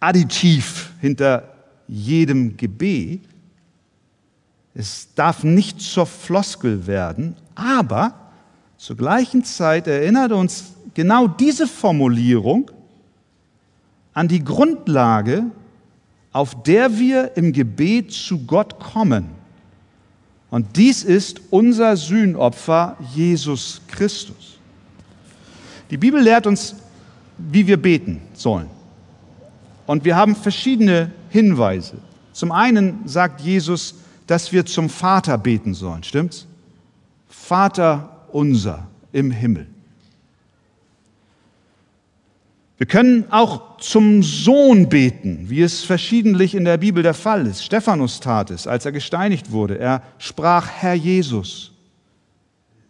Additiv 0.01 0.92
hinter 1.01 1.55
jedem 1.88 2.57
Gebet. 2.57 3.23
Es 4.75 5.12
darf 5.14 5.42
nicht 5.42 5.81
zur 5.81 6.07
Floskel 6.07 6.87
werden, 6.87 7.35
aber 7.55 8.28
zur 8.79 8.97
gleichen 8.97 9.45
Zeit 9.45 9.88
erinnert 9.88 10.31
uns 10.31 10.73
genau 10.95 11.27
diese 11.27 11.67
Formulierung 11.67 12.71
an 14.14 14.29
die 14.29 14.43
Grundlage, 14.43 15.45
auf 16.33 16.62
der 16.62 16.97
wir 16.99 17.37
im 17.37 17.53
Gebet 17.53 18.12
zu 18.12 18.47
Gott 18.47 18.79
kommen. 18.79 19.31
Und 20.51 20.77
dies 20.77 21.03
ist 21.03 21.41
unser 21.51 21.97
Sühnopfer, 21.97 22.97
Jesus 23.14 23.83
Christus. 23.88 24.59
Die 25.91 25.97
Bibel 25.97 26.23
lehrt 26.23 26.47
uns, 26.47 26.77
wie 27.37 27.67
wir 27.67 27.83
beten 27.83 28.23
sollen. 28.33 28.71
Und 29.87 30.05
wir 30.05 30.17
haben 30.17 30.37
verschiedene 30.37 31.11
Hinweise. 31.31 31.99
Zum 32.33 32.53
einen 32.53 33.01
sagt 33.07 33.41
Jesus, 33.41 33.97
dass 34.27 34.53
wir 34.53 34.64
zum 34.64 34.88
Vater 34.88 35.37
beten 35.37 35.75
sollen, 35.75 36.05
stimmt's? 36.05 36.47
Vater 37.29 38.18
unser 38.33 38.88
im 39.12 39.31
Himmel. 39.31 39.67
Wir 42.79 42.87
können 42.87 43.25
auch 43.31 43.79
zum 43.79 44.23
Sohn 44.23 44.88
beten, 44.88 45.51
wie 45.51 45.62
es 45.62 45.83
verschiedentlich 45.83 46.55
in 46.55 46.64
der 46.64 46.79
Bibel 46.79 47.03
der 47.03 47.14
Fall 47.14 47.45
ist. 47.47 47.64
Stephanus 47.64 48.21
tat 48.21 48.53
es, 48.53 48.69
als 48.69 48.85
er 48.85 48.93
gesteinigt 48.93 49.51
wurde. 49.51 49.79
Er 49.79 50.03
sprach, 50.19 50.69
Herr 50.69 50.95
Jesus, 50.95 51.73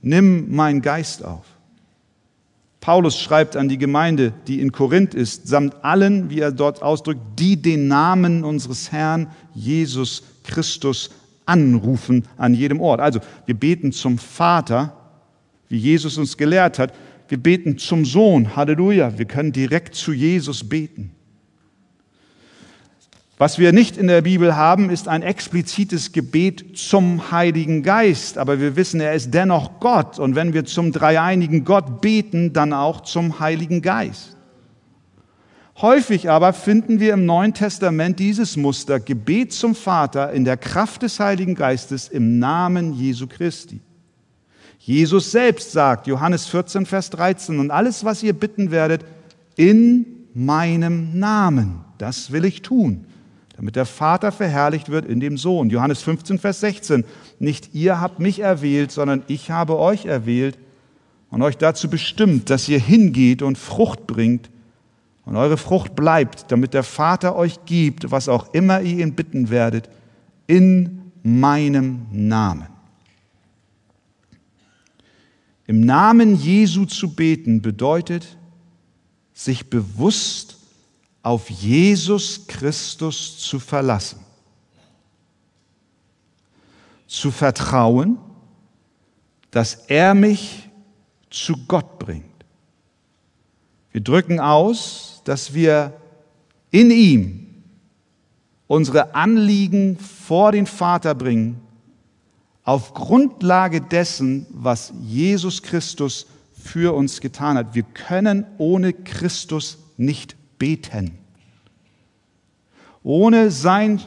nimm 0.02 0.54
mein 0.54 0.82
Geist 0.82 1.24
auf. 1.24 1.44
Paulus 2.80 3.18
schreibt 3.18 3.56
an 3.56 3.68
die 3.68 3.78
Gemeinde, 3.78 4.32
die 4.46 4.60
in 4.60 4.72
Korinth 4.72 5.14
ist, 5.14 5.48
samt 5.48 5.74
allen, 5.82 6.30
wie 6.30 6.40
er 6.40 6.52
dort 6.52 6.82
ausdrückt, 6.82 7.20
die 7.38 7.60
den 7.60 7.88
Namen 7.88 8.44
unseres 8.44 8.92
Herrn 8.92 9.28
Jesus 9.54 10.22
Christus 10.44 11.10
anrufen 11.46 12.24
an 12.36 12.54
jedem 12.54 12.80
Ort. 12.80 13.00
Also 13.00 13.20
wir 13.46 13.54
beten 13.54 13.92
zum 13.92 14.18
Vater, 14.18 14.97
wie 15.68 15.78
Jesus 15.78 16.18
uns 16.18 16.36
gelehrt 16.36 16.78
hat. 16.78 16.94
Wir 17.28 17.38
beten 17.38 17.78
zum 17.78 18.04
Sohn, 18.04 18.56
Halleluja. 18.56 19.18
Wir 19.18 19.26
können 19.26 19.52
direkt 19.52 19.94
zu 19.94 20.12
Jesus 20.12 20.68
beten. 20.68 21.12
Was 23.38 23.60
wir 23.60 23.72
nicht 23.72 23.96
in 23.96 24.08
der 24.08 24.22
Bibel 24.22 24.56
haben, 24.56 24.90
ist 24.90 25.06
ein 25.06 25.22
explizites 25.22 26.10
Gebet 26.10 26.76
zum 26.76 27.30
Heiligen 27.30 27.84
Geist. 27.84 28.36
Aber 28.36 28.60
wir 28.60 28.74
wissen, 28.74 29.00
er 29.00 29.14
ist 29.14 29.32
dennoch 29.32 29.78
Gott. 29.78 30.18
Und 30.18 30.34
wenn 30.34 30.54
wir 30.54 30.64
zum 30.64 30.90
dreieinigen 30.90 31.64
Gott 31.64 32.00
beten, 32.00 32.52
dann 32.52 32.72
auch 32.72 33.02
zum 33.02 33.38
Heiligen 33.38 33.80
Geist. 33.80 34.36
Häufig 35.80 36.28
aber 36.28 36.52
finden 36.52 36.98
wir 36.98 37.12
im 37.12 37.26
Neuen 37.26 37.54
Testament 37.54 38.18
dieses 38.18 38.56
Muster 38.56 38.98
Gebet 38.98 39.52
zum 39.52 39.76
Vater 39.76 40.32
in 40.32 40.44
der 40.44 40.56
Kraft 40.56 41.02
des 41.02 41.20
Heiligen 41.20 41.54
Geistes 41.54 42.08
im 42.08 42.40
Namen 42.40 42.92
Jesu 42.92 43.28
Christi. 43.28 43.80
Jesus 44.88 45.30
selbst 45.30 45.72
sagt, 45.72 46.06
Johannes 46.06 46.46
14, 46.46 46.86
Vers 46.86 47.10
13, 47.10 47.58
und 47.58 47.70
alles, 47.70 48.06
was 48.06 48.22
ihr 48.22 48.32
bitten 48.32 48.70
werdet, 48.70 49.04
in 49.54 50.06
meinem 50.32 51.18
Namen, 51.18 51.80
das 51.98 52.32
will 52.32 52.46
ich 52.46 52.62
tun, 52.62 53.04
damit 53.54 53.76
der 53.76 53.84
Vater 53.84 54.32
verherrlicht 54.32 54.88
wird 54.88 55.04
in 55.04 55.20
dem 55.20 55.36
Sohn. 55.36 55.68
Johannes 55.68 56.00
15, 56.00 56.38
Vers 56.38 56.60
16, 56.60 57.04
nicht 57.38 57.74
ihr 57.74 58.00
habt 58.00 58.18
mich 58.18 58.38
erwählt, 58.38 58.90
sondern 58.90 59.24
ich 59.26 59.50
habe 59.50 59.78
euch 59.78 60.06
erwählt 60.06 60.56
und 61.28 61.42
euch 61.42 61.58
dazu 61.58 61.90
bestimmt, 61.90 62.48
dass 62.48 62.66
ihr 62.66 62.78
hingeht 62.78 63.42
und 63.42 63.58
Frucht 63.58 64.06
bringt, 64.06 64.48
und 65.26 65.36
eure 65.36 65.58
Frucht 65.58 65.94
bleibt, 65.94 66.50
damit 66.50 66.72
der 66.72 66.82
Vater 66.82 67.36
euch 67.36 67.66
gibt, 67.66 68.10
was 68.10 68.30
auch 68.30 68.54
immer 68.54 68.80
ihr 68.80 69.04
ihn 69.04 69.12
bitten 69.12 69.50
werdet, 69.50 69.90
in 70.46 71.12
meinem 71.22 72.06
Namen. 72.10 72.77
Im 75.68 75.82
Namen 75.82 76.34
Jesu 76.34 76.86
zu 76.86 77.14
beten 77.14 77.60
bedeutet, 77.60 78.38
sich 79.34 79.68
bewusst 79.68 80.56
auf 81.22 81.50
Jesus 81.50 82.46
Christus 82.46 83.38
zu 83.38 83.60
verlassen, 83.60 84.18
zu 87.06 87.30
vertrauen, 87.30 88.16
dass 89.50 89.74
er 89.88 90.14
mich 90.14 90.70
zu 91.28 91.54
Gott 91.68 91.98
bringt. 91.98 92.24
Wir 93.92 94.00
drücken 94.00 94.40
aus, 94.40 95.20
dass 95.24 95.52
wir 95.52 95.92
in 96.70 96.90
ihm 96.90 97.46
unsere 98.68 99.14
Anliegen 99.14 99.98
vor 99.98 100.52
den 100.52 100.64
Vater 100.64 101.14
bringen, 101.14 101.60
auf 102.68 102.92
Grundlage 102.92 103.80
dessen, 103.80 104.44
was 104.50 104.92
Jesus 105.00 105.62
Christus 105.62 106.26
für 106.52 106.94
uns 106.94 107.22
getan 107.22 107.56
hat. 107.56 107.74
Wir 107.74 107.82
können 107.82 108.44
ohne 108.58 108.92
Christus 108.92 109.78
nicht 109.96 110.36
beten. 110.58 111.16
Ohne 113.02 113.50
sein 113.50 114.02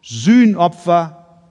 Sühnopfer 0.00 1.42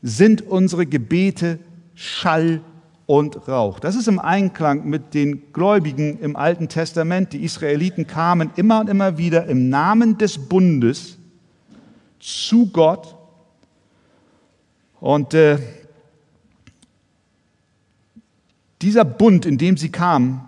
sind 0.00 0.40
unsere 0.40 0.86
Gebete 0.86 1.58
Schall 1.94 2.62
und 3.04 3.46
Rauch. 3.46 3.78
Das 3.78 3.94
ist 3.94 4.08
im 4.08 4.20
Einklang 4.20 4.88
mit 4.88 5.12
den 5.12 5.52
Gläubigen 5.52 6.18
im 6.20 6.34
Alten 6.34 6.68
Testament. 6.68 7.34
Die 7.34 7.44
Israeliten 7.44 8.06
kamen 8.06 8.52
immer 8.56 8.80
und 8.80 8.88
immer 8.88 9.18
wieder 9.18 9.44
im 9.48 9.68
Namen 9.68 10.16
des 10.16 10.38
Bundes 10.38 11.18
zu 12.20 12.70
Gott. 12.72 13.18
Und 15.02 15.34
äh, 15.34 15.58
dieser 18.80 19.04
Bund, 19.04 19.44
in 19.44 19.58
dem 19.58 19.76
sie 19.76 19.88
kamen, 19.88 20.42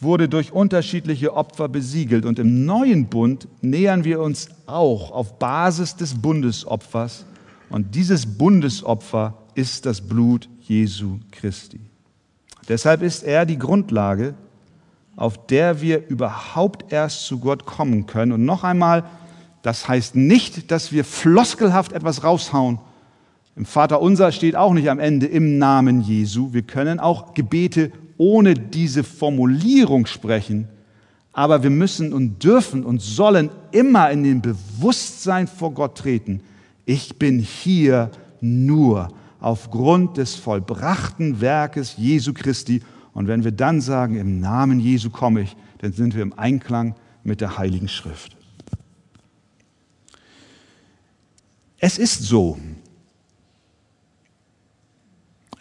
wurde 0.00 0.28
durch 0.28 0.52
unterschiedliche 0.52 1.32
Opfer 1.32 1.70
besiegelt. 1.70 2.26
Und 2.26 2.38
im 2.38 2.66
neuen 2.66 3.06
Bund 3.06 3.48
nähern 3.62 4.04
wir 4.04 4.20
uns 4.20 4.50
auch 4.66 5.12
auf 5.12 5.38
Basis 5.38 5.96
des 5.96 6.14
Bundesopfers. 6.14 7.24
Und 7.70 7.94
dieses 7.94 8.26
Bundesopfer 8.26 9.32
ist 9.54 9.86
das 9.86 10.02
Blut 10.02 10.46
Jesu 10.60 11.18
Christi. 11.30 11.80
Deshalb 12.68 13.00
ist 13.00 13.22
er 13.22 13.46
die 13.46 13.58
Grundlage, 13.58 14.34
auf 15.16 15.46
der 15.46 15.80
wir 15.80 16.06
überhaupt 16.06 16.92
erst 16.92 17.24
zu 17.24 17.38
Gott 17.38 17.64
kommen 17.64 18.04
können. 18.04 18.32
Und 18.32 18.44
noch 18.44 18.62
einmal, 18.62 19.04
das 19.62 19.88
heißt 19.88 20.16
nicht, 20.16 20.70
dass 20.70 20.92
wir 20.92 21.02
floskelhaft 21.02 21.92
etwas 21.92 22.24
raushauen. 22.24 22.78
Im 23.56 23.64
Vater 23.64 24.02
unser 24.02 24.32
steht 24.32 24.54
auch 24.54 24.74
nicht 24.74 24.90
am 24.90 24.98
Ende 24.98 25.26
im 25.26 25.56
Namen 25.56 26.02
Jesu. 26.02 26.52
Wir 26.52 26.62
können 26.62 27.00
auch 27.00 27.32
Gebete 27.32 27.90
ohne 28.18 28.52
diese 28.52 29.02
Formulierung 29.02 30.04
sprechen, 30.04 30.68
aber 31.32 31.62
wir 31.62 31.70
müssen 31.70 32.12
und 32.12 32.44
dürfen 32.44 32.84
und 32.84 33.00
sollen 33.00 33.50
immer 33.72 34.10
in 34.10 34.24
den 34.24 34.42
Bewusstsein 34.42 35.46
vor 35.48 35.72
Gott 35.72 35.96
treten. 35.96 36.40
Ich 36.84 37.18
bin 37.18 37.38
hier 37.38 38.10
nur 38.42 39.08
aufgrund 39.40 40.18
des 40.18 40.34
vollbrachten 40.34 41.40
Werkes 41.40 41.96
Jesu 41.96 42.34
Christi. 42.34 42.82
Und 43.14 43.26
wenn 43.26 43.42
wir 43.42 43.52
dann 43.52 43.80
sagen, 43.80 44.16
im 44.16 44.40
Namen 44.40 44.80
Jesu 44.80 45.08
komme 45.08 45.42
ich, 45.42 45.56
dann 45.78 45.92
sind 45.92 46.14
wir 46.14 46.22
im 46.22 46.38
Einklang 46.38 46.94
mit 47.24 47.40
der 47.40 47.56
Heiligen 47.56 47.88
Schrift. 47.88 48.36
Es 51.78 51.98
ist 51.98 52.22
so, 52.22 52.58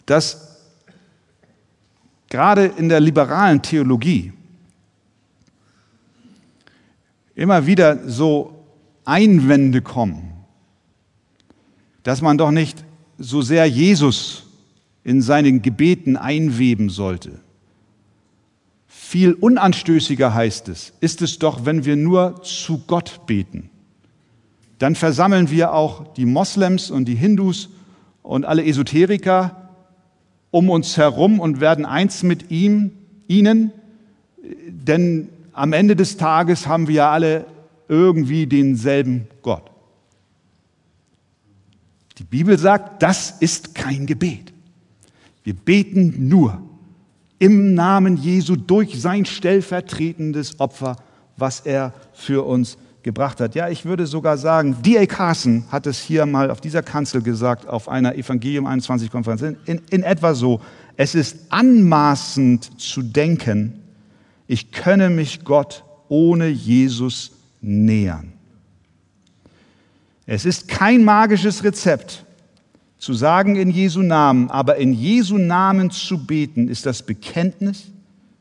dass 0.05 0.57
gerade 2.29 2.65
in 2.65 2.89
der 2.89 2.99
liberalen 2.99 3.61
Theologie 3.61 4.33
immer 7.35 7.65
wieder 7.65 8.07
so 8.09 8.63
Einwände 9.03 9.81
kommen, 9.81 10.33
dass 12.03 12.21
man 12.21 12.37
doch 12.37 12.51
nicht 12.51 12.83
so 13.17 13.41
sehr 13.41 13.65
Jesus 13.65 14.43
in 15.03 15.21
seinen 15.21 15.61
Gebeten 15.61 16.17
einweben 16.17 16.89
sollte. 16.89 17.39
Viel 18.87 19.33
unanstößiger 19.33 20.33
heißt 20.33 20.67
es, 20.69 20.93
ist 20.99 21.21
es 21.21 21.37
doch, 21.37 21.65
wenn 21.65 21.85
wir 21.85 21.95
nur 21.95 22.41
zu 22.41 22.79
Gott 22.87 23.21
beten. 23.27 23.69
Dann 24.79 24.95
versammeln 24.95 25.51
wir 25.51 25.73
auch 25.73 26.13
die 26.15 26.25
Moslems 26.25 26.91
und 26.91 27.05
die 27.05 27.15
Hindus 27.15 27.69
und 28.23 28.45
alle 28.45 28.65
Esoteriker 28.65 29.64
um 30.55 30.69
uns 30.69 30.95
herum 30.95 31.41
und 31.41 31.59
werden 31.59 31.85
eins 31.85 32.23
mit 32.23 32.49
ihm, 32.49 32.91
ihnen, 33.27 33.73
denn 34.69 35.27
am 35.51 35.73
Ende 35.73 35.97
des 35.97 36.15
Tages 36.15 36.65
haben 36.65 36.87
wir 36.87 36.95
ja 36.95 37.11
alle 37.11 37.45
irgendwie 37.89 38.47
denselben 38.47 39.27
Gott. 39.41 39.69
Die 42.19 42.23
Bibel 42.23 42.57
sagt, 42.57 43.03
das 43.03 43.31
ist 43.31 43.75
kein 43.75 44.05
Gebet. 44.05 44.53
Wir 45.43 45.55
beten 45.55 46.29
nur 46.29 46.61
im 47.37 47.73
Namen 47.73 48.15
Jesu 48.15 48.55
durch 48.55 49.01
sein 49.01 49.25
stellvertretendes 49.25 50.61
Opfer, 50.61 50.95
was 51.35 51.59
er 51.59 51.93
für 52.13 52.45
uns 52.45 52.77
gebracht 53.05 53.39
hat. 53.39 53.55
Ja, 53.55 53.69
ich 53.69 53.85
würde 53.85 54.07
sogar 54.07 54.37
sagen, 54.37 54.75
D.A. 54.81 55.05
Carson 55.05 55.63
hat 55.71 55.85
es 55.85 55.99
hier 55.99 56.25
mal 56.25 56.49
auf 56.49 56.59
dieser 56.59 56.81
Kanzel 56.81 57.21
gesagt, 57.21 57.69
auf 57.69 57.87
einer 57.87 58.15
Evangelium 58.15 58.65
21 58.65 59.09
Konferenz, 59.11 59.41
in, 59.65 59.79
in 59.91 60.03
etwa 60.03 60.33
so, 60.33 60.59
es 60.97 61.13
ist 61.15 61.37
anmaßend 61.49 62.81
zu 62.81 63.03
denken, 63.03 63.79
ich 64.47 64.71
könne 64.71 65.09
mich 65.09 65.45
Gott 65.45 65.83
ohne 66.09 66.47
Jesus 66.47 67.31
nähern. 67.61 68.33
Es 70.25 70.43
ist 70.43 70.67
kein 70.67 71.03
magisches 71.03 71.63
Rezept 71.63 72.25
zu 72.97 73.13
sagen 73.13 73.55
in 73.55 73.69
Jesu 73.69 74.01
Namen, 74.01 74.49
aber 74.49 74.77
in 74.77 74.93
Jesu 74.93 75.37
Namen 75.37 75.91
zu 75.91 76.25
beten 76.25 76.67
ist 76.67 76.87
das 76.87 77.03
Bekenntnis, 77.03 77.83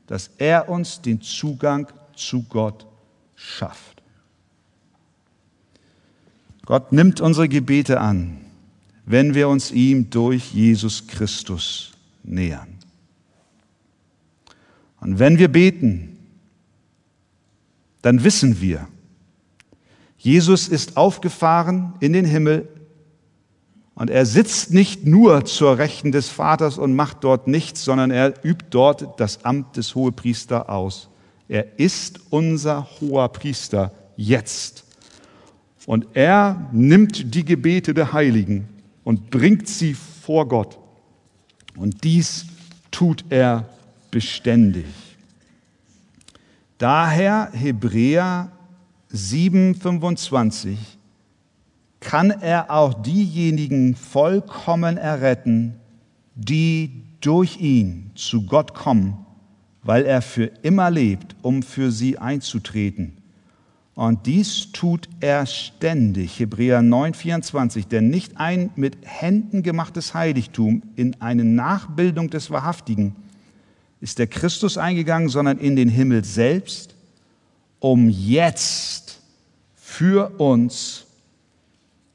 dass 0.06 0.30
er 0.38 0.70
uns 0.70 1.02
den 1.02 1.20
Zugang 1.20 1.86
zu 2.16 2.44
Gott 2.44 2.86
schafft. 3.36 3.93
Gott 6.66 6.92
nimmt 6.92 7.20
unsere 7.20 7.48
Gebete 7.48 8.00
an, 8.00 8.38
wenn 9.04 9.34
wir 9.34 9.48
uns 9.48 9.70
ihm 9.70 10.10
durch 10.10 10.52
Jesus 10.52 11.06
Christus 11.06 11.92
nähern. 12.22 12.68
Und 15.00 15.18
wenn 15.18 15.38
wir 15.38 15.48
beten, 15.48 16.16
dann 18.00 18.24
wissen 18.24 18.60
wir, 18.60 18.88
Jesus 20.16 20.68
ist 20.68 20.96
aufgefahren 20.96 21.92
in 22.00 22.14
den 22.14 22.24
Himmel 22.24 22.66
und 23.94 24.08
er 24.08 24.24
sitzt 24.24 24.72
nicht 24.72 25.04
nur 25.06 25.44
zur 25.44 25.76
Rechten 25.76 26.12
des 26.12 26.30
Vaters 26.30 26.78
und 26.78 26.96
macht 26.96 27.22
dort 27.24 27.46
nichts, 27.46 27.84
sondern 27.84 28.10
er 28.10 28.42
übt 28.42 28.66
dort 28.70 29.20
das 29.20 29.44
Amt 29.44 29.76
des 29.76 29.94
Hohepriester 29.94 30.70
aus. 30.70 31.10
Er 31.46 31.78
ist 31.78 32.20
unser 32.30 32.88
hoher 33.00 33.28
Priester 33.28 33.92
jetzt. 34.16 34.83
Und 35.86 36.06
er 36.14 36.68
nimmt 36.72 37.34
die 37.34 37.44
Gebete 37.44 37.92
der 37.92 38.12
Heiligen 38.12 38.68
und 39.04 39.30
bringt 39.30 39.68
sie 39.68 39.94
vor 39.94 40.48
Gott. 40.48 40.78
Und 41.76 42.04
dies 42.04 42.46
tut 42.90 43.24
er 43.28 43.68
beständig. 44.10 44.86
Daher 46.78 47.50
Hebräer 47.52 48.50
7,25 49.12 50.76
kann 52.00 52.30
er 52.30 52.70
auch 52.70 52.94
diejenigen 53.02 53.94
vollkommen 53.94 54.96
erretten, 54.96 55.74
die 56.34 57.02
durch 57.20 57.60
ihn 57.60 58.10
zu 58.14 58.44
Gott 58.46 58.74
kommen, 58.74 59.24
weil 59.82 60.04
er 60.04 60.20
für 60.20 60.50
immer 60.62 60.90
lebt, 60.90 61.36
um 61.42 61.62
für 61.62 61.90
sie 61.90 62.18
einzutreten. 62.18 63.16
Und 63.94 64.26
dies 64.26 64.72
tut 64.72 65.08
er 65.20 65.46
ständig. 65.46 66.40
Hebräer 66.40 66.80
9,24. 66.80 67.88
Denn 67.88 68.08
nicht 68.10 68.38
ein 68.38 68.70
mit 68.74 68.96
Händen 69.02 69.62
gemachtes 69.62 70.14
Heiligtum 70.14 70.82
in 70.96 71.20
eine 71.20 71.44
Nachbildung 71.44 72.30
des 72.30 72.50
Wahrhaftigen 72.50 73.14
ist 74.00 74.18
der 74.18 74.26
Christus 74.26 74.76
eingegangen, 74.76 75.30
sondern 75.30 75.56
in 75.56 75.76
den 75.76 75.88
Himmel 75.88 76.24
selbst, 76.24 76.94
um 77.80 78.10
jetzt 78.10 79.18
für 79.74 80.38
uns 80.38 81.06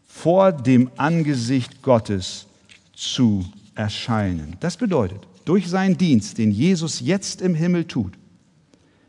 vor 0.06 0.52
dem 0.52 0.92
Angesicht 0.98 1.82
Gottes 1.82 2.46
zu 2.94 3.44
erscheinen. 3.74 4.56
Das 4.60 4.78
bedeutet, 4.78 5.26
durch 5.46 5.68
seinen 5.68 5.98
Dienst, 5.98 6.38
den 6.38 6.52
Jesus 6.52 7.00
jetzt 7.00 7.42
im 7.42 7.56
Himmel 7.56 7.86
tut, 7.86 8.14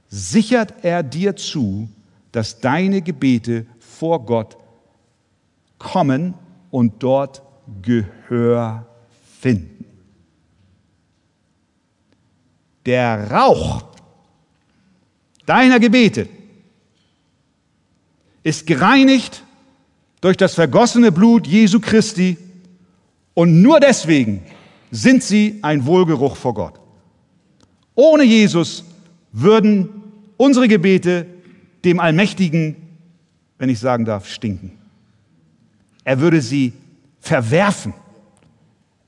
sichert 0.09 0.83
er 0.83 1.03
dir 1.03 1.37
zu, 1.37 1.87
dass 2.33 2.61
deine 2.61 3.03
Gebete 3.03 3.66
vor 3.78 4.24
Gott 4.24 4.57
kommen 5.78 6.35
und 6.70 7.03
dort 7.03 7.43
Gehör 7.83 8.87
finden. 9.41 9.81
der 12.87 13.31
Rauch 13.31 13.85
deiner 15.47 15.78
Gebete 15.78 16.28
ist 18.43 18.66
gereinigt 18.66 19.43
durch 20.20 20.37
das 20.37 20.55
vergossene 20.55 21.12
Blut 21.12 21.47
Jesu 21.47 21.81
Christi 21.81 22.37
und 23.35 23.62
nur 23.62 23.81
deswegen 23.81 24.43
sind 24.91 25.22
sie 25.22 25.59
ein 25.62 25.87
Wohlgeruch 25.87 26.37
vor 26.37 26.55
Gott. 26.55 26.81
Ohne 27.95 28.24
Jesus 28.24 28.85
würden 29.33 29.89
unsere 30.37 30.68
Gebete 30.68 31.26
dem 31.85 32.01
Allmächtigen, 32.01 32.76
wenn 33.59 33.68
ich 33.68 33.78
sagen 33.78 34.05
darf, 34.05 34.28
stinken. 34.28 34.72
Er 36.05 36.20
würde 36.20 36.41
sie 36.41 36.72
verwerfen. 37.20 37.95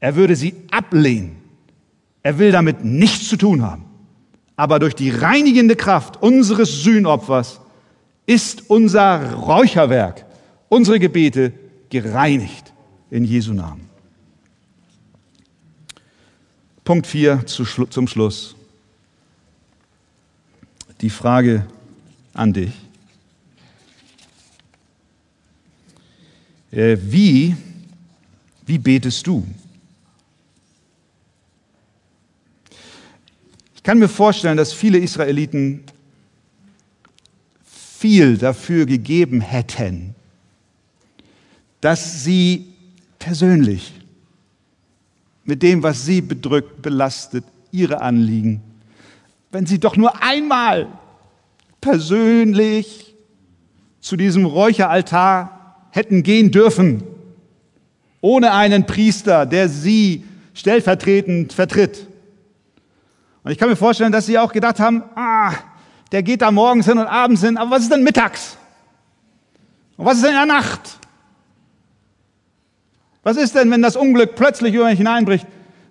Er 0.00 0.16
würde 0.16 0.36
sie 0.36 0.54
ablehnen. 0.70 1.36
Er 2.22 2.38
will 2.38 2.52
damit 2.52 2.84
nichts 2.84 3.28
zu 3.28 3.36
tun 3.36 3.62
haben. 3.62 3.84
Aber 4.56 4.78
durch 4.78 4.94
die 4.94 5.10
reinigende 5.10 5.76
Kraft 5.76 6.22
unseres 6.22 6.82
Sühnopfers 6.82 7.60
ist 8.26 8.70
unser 8.70 9.32
Räucherwerk, 9.34 10.24
unsere 10.68 11.00
Gebete 11.00 11.52
gereinigt 11.88 12.72
in 13.10 13.24
Jesu 13.24 13.52
Namen. 13.52 13.88
Punkt 16.84 17.06
4 17.06 17.46
zum 17.46 18.06
Schluss. 18.06 18.56
Die 21.00 21.10
Frage 21.10 21.66
an 22.34 22.52
dich. 22.52 22.72
Äh, 26.70 26.96
wie, 27.00 27.54
wie 28.66 28.78
betest 28.78 29.26
du? 29.26 29.46
Ich 33.74 33.82
kann 33.82 33.98
mir 33.98 34.08
vorstellen, 34.08 34.56
dass 34.56 34.72
viele 34.72 34.98
Israeliten 34.98 35.82
viel 37.64 38.38
dafür 38.38 38.86
gegeben 38.86 39.40
hätten, 39.40 40.14
dass 41.80 42.24
sie 42.24 42.72
persönlich 43.18 43.92
mit 45.44 45.62
dem, 45.62 45.82
was 45.82 46.04
sie 46.06 46.20
bedrückt, 46.20 46.80
belastet, 46.80 47.44
ihre 47.70 48.00
Anliegen, 48.00 48.62
wenn 49.50 49.66
sie 49.66 49.78
doch 49.78 49.96
nur 49.96 50.22
einmal 50.22 50.88
persönlich 51.82 53.14
zu 54.00 54.16
diesem 54.16 54.46
Räucheraltar 54.46 55.88
hätten 55.90 56.22
gehen 56.22 56.50
dürfen, 56.50 57.02
ohne 58.22 58.52
einen 58.52 58.86
Priester, 58.86 59.44
der 59.44 59.68
sie 59.68 60.24
stellvertretend 60.54 61.52
vertritt. 61.52 62.06
Und 63.44 63.50
ich 63.50 63.58
kann 63.58 63.68
mir 63.68 63.76
vorstellen, 63.76 64.12
dass 64.12 64.26
sie 64.26 64.38
auch 64.38 64.52
gedacht 64.52 64.80
haben, 64.80 65.02
ah, 65.14 65.52
der 66.12 66.22
geht 66.22 66.40
da 66.40 66.50
morgens 66.50 66.86
hin 66.86 66.98
und 66.98 67.06
abends 67.06 67.42
hin, 67.42 67.56
aber 67.56 67.72
was 67.72 67.82
ist 67.82 67.92
denn 67.92 68.04
mittags? 68.04 68.56
Und 69.96 70.06
was 70.06 70.16
ist 70.16 70.22
denn 70.24 70.30
in 70.30 70.36
der 70.36 70.46
Nacht? 70.46 70.98
Was 73.22 73.36
ist 73.36 73.54
denn, 73.54 73.70
wenn 73.70 73.82
das 73.82 73.96
Unglück 73.96 74.34
plötzlich 74.34 74.74
über 74.74 74.86
mich 74.86 74.98
hineinbricht? 74.98 75.46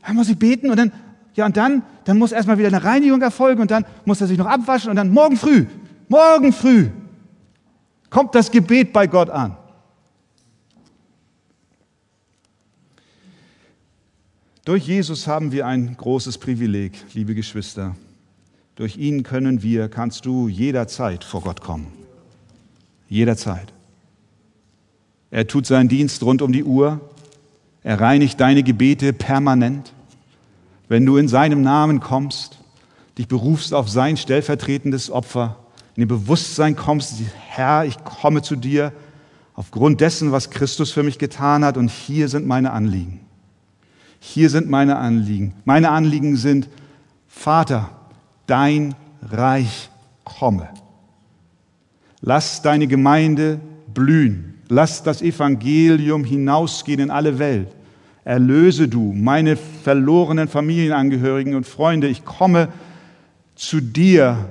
Dann 0.06 0.16
muss 0.16 0.30
ich 0.30 0.38
beten 0.38 0.70
und 0.70 0.78
dann, 0.78 0.92
ja 1.36 1.46
und 1.46 1.58
dann, 1.58 1.84
dann 2.06 2.18
muss 2.18 2.32
erstmal 2.32 2.58
wieder 2.58 2.68
eine 2.68 2.84
Reinigung 2.84 3.22
erfolgen 3.22 3.62
und 3.62 3.72
dann 3.72 3.86
muss 4.06 4.22
er 4.22 4.28
sich 4.28 4.38
noch 4.38 4.48
abwaschen 4.48 4.89
und 4.89 4.96
dann 4.96 5.12
morgen 5.12 5.38
früh, 5.38 5.66
morgen 6.12 6.51
früh 6.51 6.89
kommt 8.09 8.36
das 8.36 8.51
Gebet 8.51 8.91
bei 8.91 9.07
Gott 9.07 9.30
an. 9.30 9.55
Durch 14.66 14.86
Jesus 14.86 15.26
haben 15.26 15.53
wir 15.53 15.66
ein 15.66 15.95
großes 15.95 16.38
Privileg, 16.38 16.91
liebe 17.14 17.34
Geschwister. 17.34 17.95
Durch 18.76 18.97
ihn 18.97 19.24
können 19.24 19.64
wir, 19.64 19.88
kannst 19.88 20.26
du 20.26 20.49
jederzeit 20.49 21.24
vor 21.24 21.43
Gott 21.43 21.62
kommen. 21.62 21.88
Jederzeit. 23.07 23.72
Er 25.32 25.47
tut 25.47 25.66
seinen 25.66 25.88
Dienst 25.88 26.24
rund 26.24 26.41
um 26.41 26.51
die 26.51 26.66
Uhr. 26.66 26.99
Er 27.84 28.01
reinigt 28.01 28.38
deine 28.39 28.64
Gebete 28.64 29.14
permanent. 29.14 29.93
Wenn 30.89 31.05
du 31.05 31.16
in 31.16 31.30
seinem 31.30 31.62
Namen 31.62 32.01
kommst, 32.01 32.59
dich 33.18 33.30
berufst 33.30 33.74
auf 33.74 33.89
sein 33.89 34.18
stellvertretendes 34.18 35.09
Opfer, 35.09 35.61
in 35.96 36.02
dem 36.02 36.08
Bewusstsein 36.08 36.76
kommst, 36.76 37.16
Herr, 37.48 37.86
ich 37.86 38.04
komme 38.04 38.42
zu 38.42 38.56
dir 38.56 38.94
aufgrund 39.54 40.02
dessen, 40.02 40.32
was 40.32 40.50
Christus 40.50 40.92
für 40.92 41.04
mich 41.04 41.18
getan 41.20 41.66
hat 41.66 41.78
und 41.78 41.89
hier 41.89 42.30
sind 42.30 42.48
meine 42.48 42.72
Anliegen. 42.72 43.20
Hier 44.20 44.50
sind 44.50 44.70
meine 44.70 44.98
Anliegen. 44.98 45.54
Meine 45.66 45.89
Anliegen 45.89 46.36
sind, 46.38 46.70
Vater, 47.28 47.89
dein 48.48 48.96
Reich 49.22 49.89
komme. 50.24 50.70
Lass 52.22 52.62
deine 52.62 52.88
Gemeinde 52.88 53.60
blühen. 53.94 54.60
Lass 54.70 55.04
das 55.04 55.22
Evangelium 55.22 56.24
hinausgehen 56.24 57.00
in 57.00 57.12
alle 57.12 57.39
Welt. 57.39 57.68
Erlöse 58.24 58.88
du 58.88 59.12
meine 59.12 59.58
verlorenen 59.58 60.48
Familienangehörigen 60.48 61.56
und 61.56 61.66
Freunde. 61.66 62.08
Ich 62.08 62.24
komme 62.24 62.70
zu 63.56 63.82
dir 63.82 64.50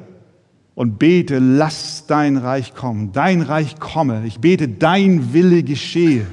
und 0.75 0.99
bete, 0.99 1.39
lass 1.39 2.05
dein 2.07 2.37
Reich 2.37 2.75
kommen. 2.75 3.12
Dein 3.12 3.43
Reich 3.43 3.79
komme. 3.79 4.23
Ich 4.27 4.39
bete, 4.39 4.68
dein 4.68 5.33
Wille 5.33 5.62
geschehe 5.62 6.27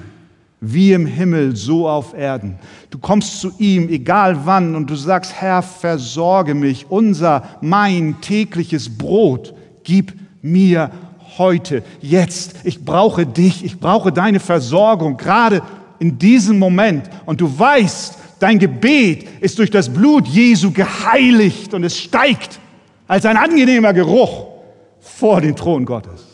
wie 0.60 0.94
im 0.94 1.06
Himmel, 1.06 1.56
so 1.56 1.88
auf 1.88 2.14
Erden. 2.16 2.56
Du 2.90 2.98
kommst 2.98 3.40
zu 3.40 3.52
ihm, 3.60 3.90
egal 3.90 4.46
wann, 4.46 4.76
und 4.76 4.90
du 4.90 4.96
sagst, 4.96 5.34
Herr, 5.34 5.62
versorge 5.62 6.56
mich, 6.56 6.88
unser, 6.90 7.44
mein 7.62 8.20
tägliches 8.22 8.98
Brot, 8.98 9.54
gib 9.84 10.14
mir 10.42 10.92
heute, 11.38 11.84
jetzt. 12.02 12.56
Ich 12.64 12.84
brauche 12.84 13.26
dich, 13.28 13.64
ich 13.64 13.80
brauche 13.80 14.12
deine 14.12 14.40
Versorgung, 14.40 15.18
gerade 15.18 15.62
in 16.00 16.18
diesem 16.18 16.58
Moment. 16.58 17.08
Und 17.28 17.40
du 17.42 17.60
weißt, 17.60 18.18
dein 18.40 18.58
Gebet 18.58 19.28
ist 19.42 19.60
durch 19.60 19.70
das 19.70 19.90
Blut 19.90 20.28
Jesu 20.28 20.72
geheiligt 20.72 21.76
und 21.76 21.84
es 21.84 21.98
steigt 21.98 22.60
als 23.08 23.26
ein 23.26 23.38
angenehmer 23.38 23.94
Geruch 23.94 24.48
vor 25.00 25.42
den 25.42 25.56
Thron 25.56 25.86
Gottes. 25.86 26.26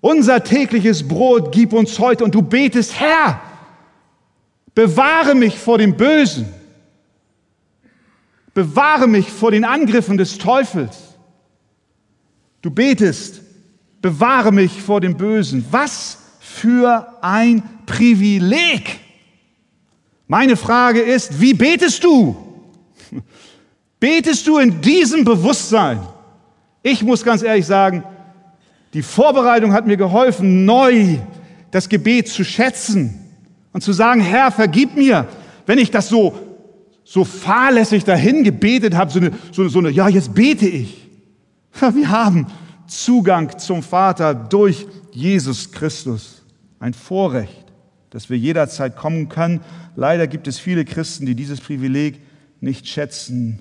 Unser 0.00 0.42
tägliches 0.42 1.06
Brot 1.06 1.52
gib 1.52 1.72
uns 1.72 1.98
heute 1.98 2.24
und 2.24 2.34
du 2.34 2.40
betest, 2.40 2.98
Herr, 2.98 3.40
bewahre 4.74 5.34
mich 5.34 5.58
vor 5.58 5.76
dem 5.76 5.96
Bösen, 5.96 6.48
bewahre 8.54 9.06
mich 9.06 9.30
vor 9.30 9.50
den 9.50 9.64
Angriffen 9.64 10.16
des 10.16 10.38
Teufels. 10.38 10.96
Du 12.62 12.70
betest, 12.70 13.42
bewahre 14.00 14.52
mich 14.52 14.80
vor 14.80 15.02
dem 15.02 15.16
Bösen. 15.16 15.66
Was 15.70 16.18
für 16.40 17.18
ein 17.20 17.62
Privileg! 17.84 19.00
Meine 20.26 20.56
Frage 20.56 21.00
ist, 21.00 21.40
wie 21.40 21.54
betest 21.54 22.04
du? 22.04 22.49
Betest 24.00 24.46
du 24.46 24.58
in 24.58 24.80
diesem 24.80 25.24
Bewusstsein? 25.24 26.00
Ich 26.82 27.02
muss 27.02 27.22
ganz 27.22 27.42
ehrlich 27.42 27.66
sagen, 27.66 28.02
die 28.94 29.02
Vorbereitung 29.02 29.72
hat 29.72 29.86
mir 29.86 29.98
geholfen, 29.98 30.64
neu 30.64 31.18
das 31.70 31.88
Gebet 31.88 32.28
zu 32.28 32.42
schätzen 32.42 33.20
und 33.72 33.82
zu 33.82 33.92
sagen, 33.92 34.20
Herr, 34.20 34.50
vergib 34.50 34.96
mir, 34.96 35.28
wenn 35.66 35.78
ich 35.78 35.90
das 35.90 36.08
so, 36.08 36.36
so 37.04 37.24
fahrlässig 37.24 38.04
dahin 38.04 38.42
gebetet 38.42 38.96
habe, 38.96 39.10
so 39.10 39.20
eine, 39.20 39.32
so, 39.52 39.68
so 39.68 39.78
eine, 39.78 39.90
ja, 39.90 40.08
jetzt 40.08 40.34
bete 40.34 40.66
ich. 40.66 41.08
Wir 41.94 42.08
haben 42.08 42.46
Zugang 42.86 43.58
zum 43.58 43.82
Vater 43.82 44.34
durch 44.34 44.86
Jesus 45.12 45.70
Christus. 45.70 46.42
Ein 46.80 46.94
Vorrecht, 46.94 47.66
dass 48.10 48.30
wir 48.30 48.38
jederzeit 48.38 48.96
kommen 48.96 49.28
können. 49.28 49.60
Leider 49.94 50.26
gibt 50.26 50.48
es 50.48 50.58
viele 50.58 50.84
Christen, 50.84 51.26
die 51.26 51.34
dieses 51.34 51.60
Privileg 51.60 52.20
nicht 52.60 52.88
schätzen. 52.88 53.60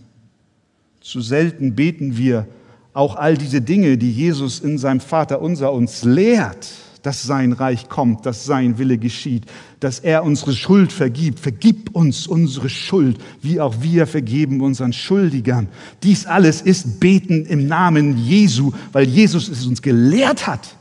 Zu 1.02 1.22
selten 1.22 1.76
beten 1.76 2.18
wir 2.18 2.48
auch 2.94 3.16
all 3.16 3.38
diese 3.38 3.62
Dinge, 3.62 3.98
die 3.98 4.12
Jesus 4.12 4.60
in 4.60 4.78
seinem 4.78 5.00
Vater 5.00 5.42
unser 5.42 5.72
uns 5.72 6.04
lehrt, 6.04 6.68
dass 7.02 7.24
sein 7.24 7.54
Reich 7.54 7.88
kommt, 7.88 8.26
dass 8.26 8.46
sein 8.46 8.78
Wille 8.78 8.98
geschieht, 8.98 9.46
dass 9.80 10.00
er 10.00 10.24
unsere 10.24 10.54
Schuld 10.54 10.92
vergibt. 10.92 11.40
Vergib 11.40 11.96
uns 11.96 12.28
unsere 12.28 12.70
Schuld, 12.70 13.18
wie 13.42 13.62
auch 13.62 13.76
wir 13.82 14.06
vergeben 14.06 14.60
unseren 14.60 14.92
Schuldigern. 14.92 15.70
Dies 16.04 16.26
alles 16.26 16.62
ist 16.62 17.00
Beten 17.00 17.46
im 17.46 17.68
Namen 17.68 18.18
Jesu, 18.18 18.72
weil 18.92 19.08
Jesus 19.08 19.48
es 19.48 19.66
uns 19.66 19.82
gelehrt 19.82 20.48
hat. 20.48 20.76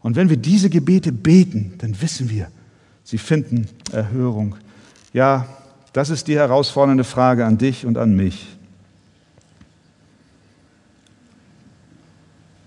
Und 0.00 0.16
wenn 0.16 0.30
wir 0.30 0.36
diese 0.36 0.70
Gebete 0.70 1.12
beten, 1.12 1.74
dann 1.78 2.00
wissen 2.00 2.30
wir, 2.30 2.48
sie 3.04 3.18
finden 3.18 3.66
Erhörung. 3.92 4.54
Ja, 5.12 5.46
das 5.92 6.10
ist 6.10 6.28
die 6.28 6.36
herausfordernde 6.36 7.04
Frage 7.04 7.44
an 7.44 7.58
dich 7.58 7.84
und 7.84 7.98
an 7.98 8.14
mich. 8.14 8.55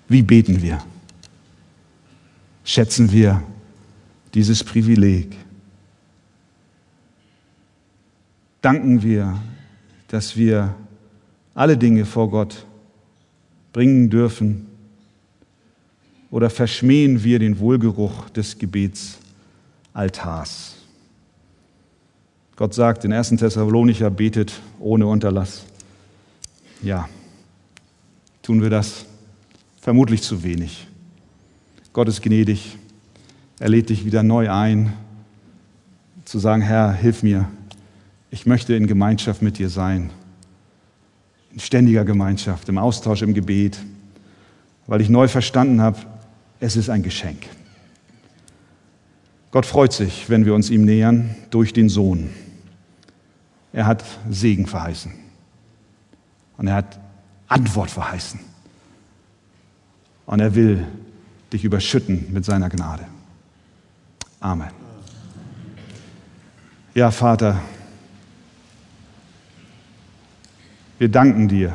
Wie 0.09 0.23
beten 0.23 0.61
wir? 0.61 0.83
Schätzen 2.63 3.11
wir 3.11 3.43
dieses 4.33 4.63
Privileg? 4.63 5.35
Danken 8.61 9.03
wir, 9.03 9.39
dass 10.07 10.35
wir 10.35 10.75
alle 11.53 11.77
Dinge 11.77 12.05
vor 12.05 12.29
Gott 12.29 12.65
bringen 13.71 14.09
dürfen? 14.09 14.65
Oder 16.31 16.49
verschmähen 16.49 17.23
wir 17.23 17.39
den 17.39 17.59
Wohlgeruch 17.59 18.29
des 18.31 18.57
Gebetsaltars? 18.57 20.75
Gott 22.55 22.73
sagt 22.73 23.05
in 23.05 23.13
1. 23.13 23.29
Thessalonicher, 23.29 24.09
betet 24.09 24.59
ohne 24.79 25.07
Unterlass. 25.07 25.63
Ja, 26.81 27.07
tun 28.41 28.61
wir 28.61 28.69
das? 28.69 29.05
Vermutlich 29.89 30.21
zu 30.21 30.43
wenig. 30.43 30.85
Gott 31.93 32.07
ist 32.09 32.21
gnädig. 32.21 32.77
Er 33.57 33.69
lädt 33.69 33.89
dich 33.89 34.05
wieder 34.05 34.21
neu 34.21 34.51
ein, 34.51 34.93
zu 36.25 36.37
sagen, 36.37 36.61
Herr, 36.61 36.93
hilf 36.93 37.23
mir. 37.23 37.49
Ich 38.29 38.45
möchte 38.45 38.75
in 38.75 38.85
Gemeinschaft 38.85 39.41
mit 39.41 39.57
dir 39.57 39.67
sein. 39.67 40.11
In 41.51 41.59
ständiger 41.59 42.05
Gemeinschaft, 42.05 42.69
im 42.69 42.77
Austausch, 42.77 43.23
im 43.23 43.33
Gebet, 43.33 43.79
weil 44.85 45.01
ich 45.01 45.09
neu 45.09 45.27
verstanden 45.27 45.81
habe, 45.81 45.97
es 46.59 46.75
ist 46.75 46.91
ein 46.91 47.01
Geschenk. 47.01 47.47
Gott 49.49 49.65
freut 49.65 49.93
sich, 49.93 50.29
wenn 50.29 50.45
wir 50.45 50.53
uns 50.53 50.69
ihm 50.69 50.85
nähern 50.85 51.33
durch 51.49 51.73
den 51.73 51.89
Sohn. 51.89 52.29
Er 53.73 53.87
hat 53.87 54.03
Segen 54.29 54.67
verheißen. 54.67 55.11
Und 56.57 56.67
er 56.67 56.75
hat 56.75 56.99
Antwort 57.47 57.89
verheißen. 57.89 58.39
Und 60.29 60.41
er 60.41 60.53
will 60.53 60.85
dich 61.51 61.63
überschütten 61.63 62.27
mit 62.31 62.45
seiner 62.45 62.69
Gnade. 62.69 63.03
Amen. 64.39 64.69
Ja, 66.93 67.09
Vater, 67.09 67.59
wir 70.99 71.09
danken 71.09 71.47
dir 71.47 71.73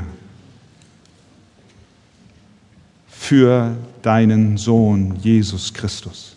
für 3.09 3.77
deinen 4.03 4.57
Sohn 4.57 5.17
Jesus 5.17 5.75
Christus, 5.75 6.37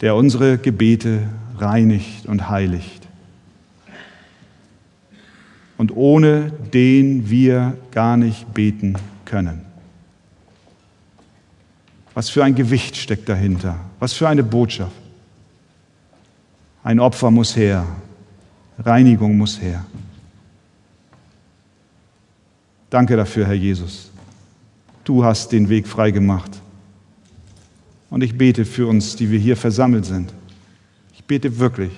der 0.00 0.14
unsere 0.14 0.58
Gebete 0.58 1.28
reinigt 1.58 2.26
und 2.26 2.48
heiligt 2.48 2.97
und 5.78 5.96
ohne 5.96 6.50
den 6.74 7.30
wir 7.30 7.78
gar 7.92 8.16
nicht 8.16 8.52
beten 8.52 8.96
können. 9.24 9.64
Was 12.12 12.28
für 12.28 12.44
ein 12.44 12.56
Gewicht 12.56 12.96
steckt 12.96 13.28
dahinter? 13.28 13.78
Was 14.00 14.12
für 14.12 14.28
eine 14.28 14.42
Botschaft? 14.42 14.92
Ein 16.82 17.00
Opfer 17.00 17.30
muss 17.30 17.56
her, 17.56 17.86
Reinigung 18.78 19.38
muss 19.38 19.60
her. 19.60 19.86
Danke 22.90 23.16
dafür, 23.16 23.46
Herr 23.46 23.54
Jesus. 23.54 24.10
Du 25.04 25.24
hast 25.24 25.52
den 25.52 25.68
Weg 25.68 25.86
frei 25.86 26.10
gemacht. 26.10 26.50
Und 28.10 28.22
ich 28.22 28.36
bete 28.36 28.64
für 28.64 28.86
uns, 28.86 29.16
die 29.16 29.30
wir 29.30 29.38
hier 29.38 29.56
versammelt 29.56 30.06
sind. 30.06 30.32
Ich 31.12 31.24
bete 31.24 31.58
wirklich. 31.58 31.92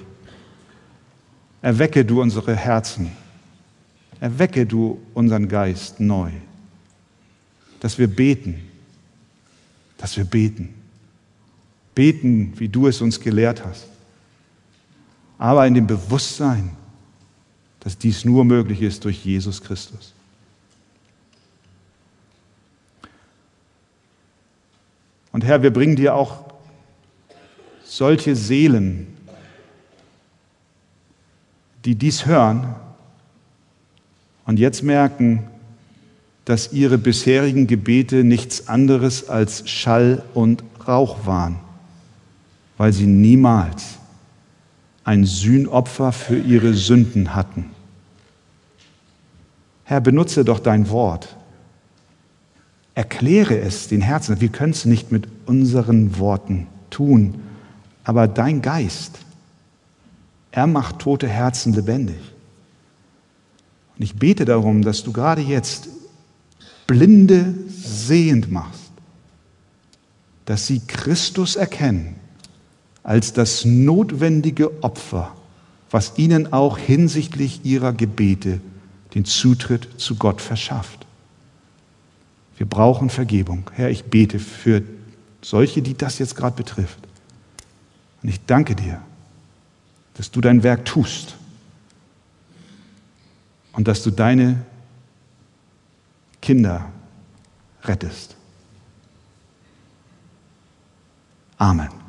Erwecke 1.62 2.04
du 2.04 2.20
unsere 2.20 2.56
Herzen 2.56 3.12
Erwecke 4.20 4.66
du 4.66 5.00
unseren 5.14 5.48
Geist 5.48 5.98
neu, 5.98 6.30
dass 7.80 7.98
wir 7.98 8.06
beten, 8.06 8.60
dass 9.96 10.16
wir 10.16 10.24
beten. 10.24 10.74
Beten, 11.94 12.52
wie 12.58 12.68
du 12.68 12.86
es 12.86 13.00
uns 13.00 13.18
gelehrt 13.18 13.64
hast. 13.64 13.86
Aber 15.38 15.66
in 15.66 15.74
dem 15.74 15.86
Bewusstsein, 15.86 16.76
dass 17.80 17.96
dies 17.96 18.26
nur 18.26 18.44
möglich 18.44 18.82
ist 18.82 19.04
durch 19.04 19.24
Jesus 19.24 19.62
Christus. 19.62 20.12
Und 25.32 25.44
Herr, 25.44 25.62
wir 25.62 25.72
bringen 25.72 25.96
dir 25.96 26.14
auch 26.14 26.44
solche 27.84 28.36
Seelen, 28.36 29.06
die 31.86 31.94
dies 31.94 32.26
hören 32.26 32.74
und 34.50 34.58
jetzt 34.58 34.82
merken, 34.82 35.44
dass 36.44 36.72
ihre 36.72 36.98
bisherigen 36.98 37.68
Gebete 37.68 38.24
nichts 38.24 38.66
anderes 38.66 39.28
als 39.28 39.70
Schall 39.70 40.24
und 40.34 40.64
Rauch 40.88 41.24
waren, 41.24 41.60
weil 42.76 42.92
sie 42.92 43.06
niemals 43.06 43.98
ein 45.04 45.24
Sühnopfer 45.24 46.10
für 46.10 46.36
ihre 46.36 46.74
Sünden 46.74 47.36
hatten. 47.36 47.66
Herr, 49.84 50.00
benutze 50.00 50.44
doch 50.44 50.58
dein 50.58 50.90
Wort. 50.90 51.36
Erkläre 52.96 53.56
es 53.56 53.86
den 53.86 54.00
Herzen. 54.00 54.40
Wir 54.40 54.48
können 54.48 54.72
es 54.72 54.84
nicht 54.84 55.12
mit 55.12 55.28
unseren 55.46 56.18
Worten 56.18 56.66
tun, 56.90 57.40
aber 58.02 58.26
dein 58.26 58.62
Geist, 58.62 59.20
er 60.50 60.66
macht 60.66 60.98
tote 60.98 61.28
Herzen 61.28 61.72
lebendig. 61.72 62.18
Und 64.00 64.04
ich 64.04 64.16
bete 64.16 64.46
darum, 64.46 64.80
dass 64.80 65.02
du 65.02 65.12
gerade 65.12 65.42
jetzt 65.42 65.90
Blinde 66.86 67.52
sehend 67.68 68.50
machst, 68.50 68.92
dass 70.46 70.66
sie 70.66 70.80
Christus 70.86 71.54
erkennen 71.54 72.16
als 73.02 73.34
das 73.34 73.66
notwendige 73.66 74.82
Opfer, 74.82 75.36
was 75.90 76.14
ihnen 76.16 76.50
auch 76.50 76.78
hinsichtlich 76.78 77.66
ihrer 77.66 77.92
Gebete 77.92 78.62
den 79.14 79.26
Zutritt 79.26 79.86
zu 79.98 80.14
Gott 80.14 80.40
verschafft. 80.40 81.06
Wir 82.56 82.64
brauchen 82.64 83.10
Vergebung. 83.10 83.70
Herr, 83.74 83.90
ich 83.90 84.04
bete 84.04 84.38
für 84.38 84.82
solche, 85.42 85.82
die 85.82 85.92
das 85.94 86.18
jetzt 86.18 86.36
gerade 86.36 86.56
betrifft. 86.56 87.00
Und 88.22 88.30
ich 88.30 88.40
danke 88.46 88.74
dir, 88.74 89.02
dass 90.14 90.30
du 90.30 90.40
dein 90.40 90.62
Werk 90.62 90.86
tust 90.86 91.36
und 93.80 93.88
dass 93.88 94.02
du 94.02 94.10
deine 94.10 94.62
Kinder 96.42 96.92
rettest. 97.82 98.36
Amen. 101.56 101.99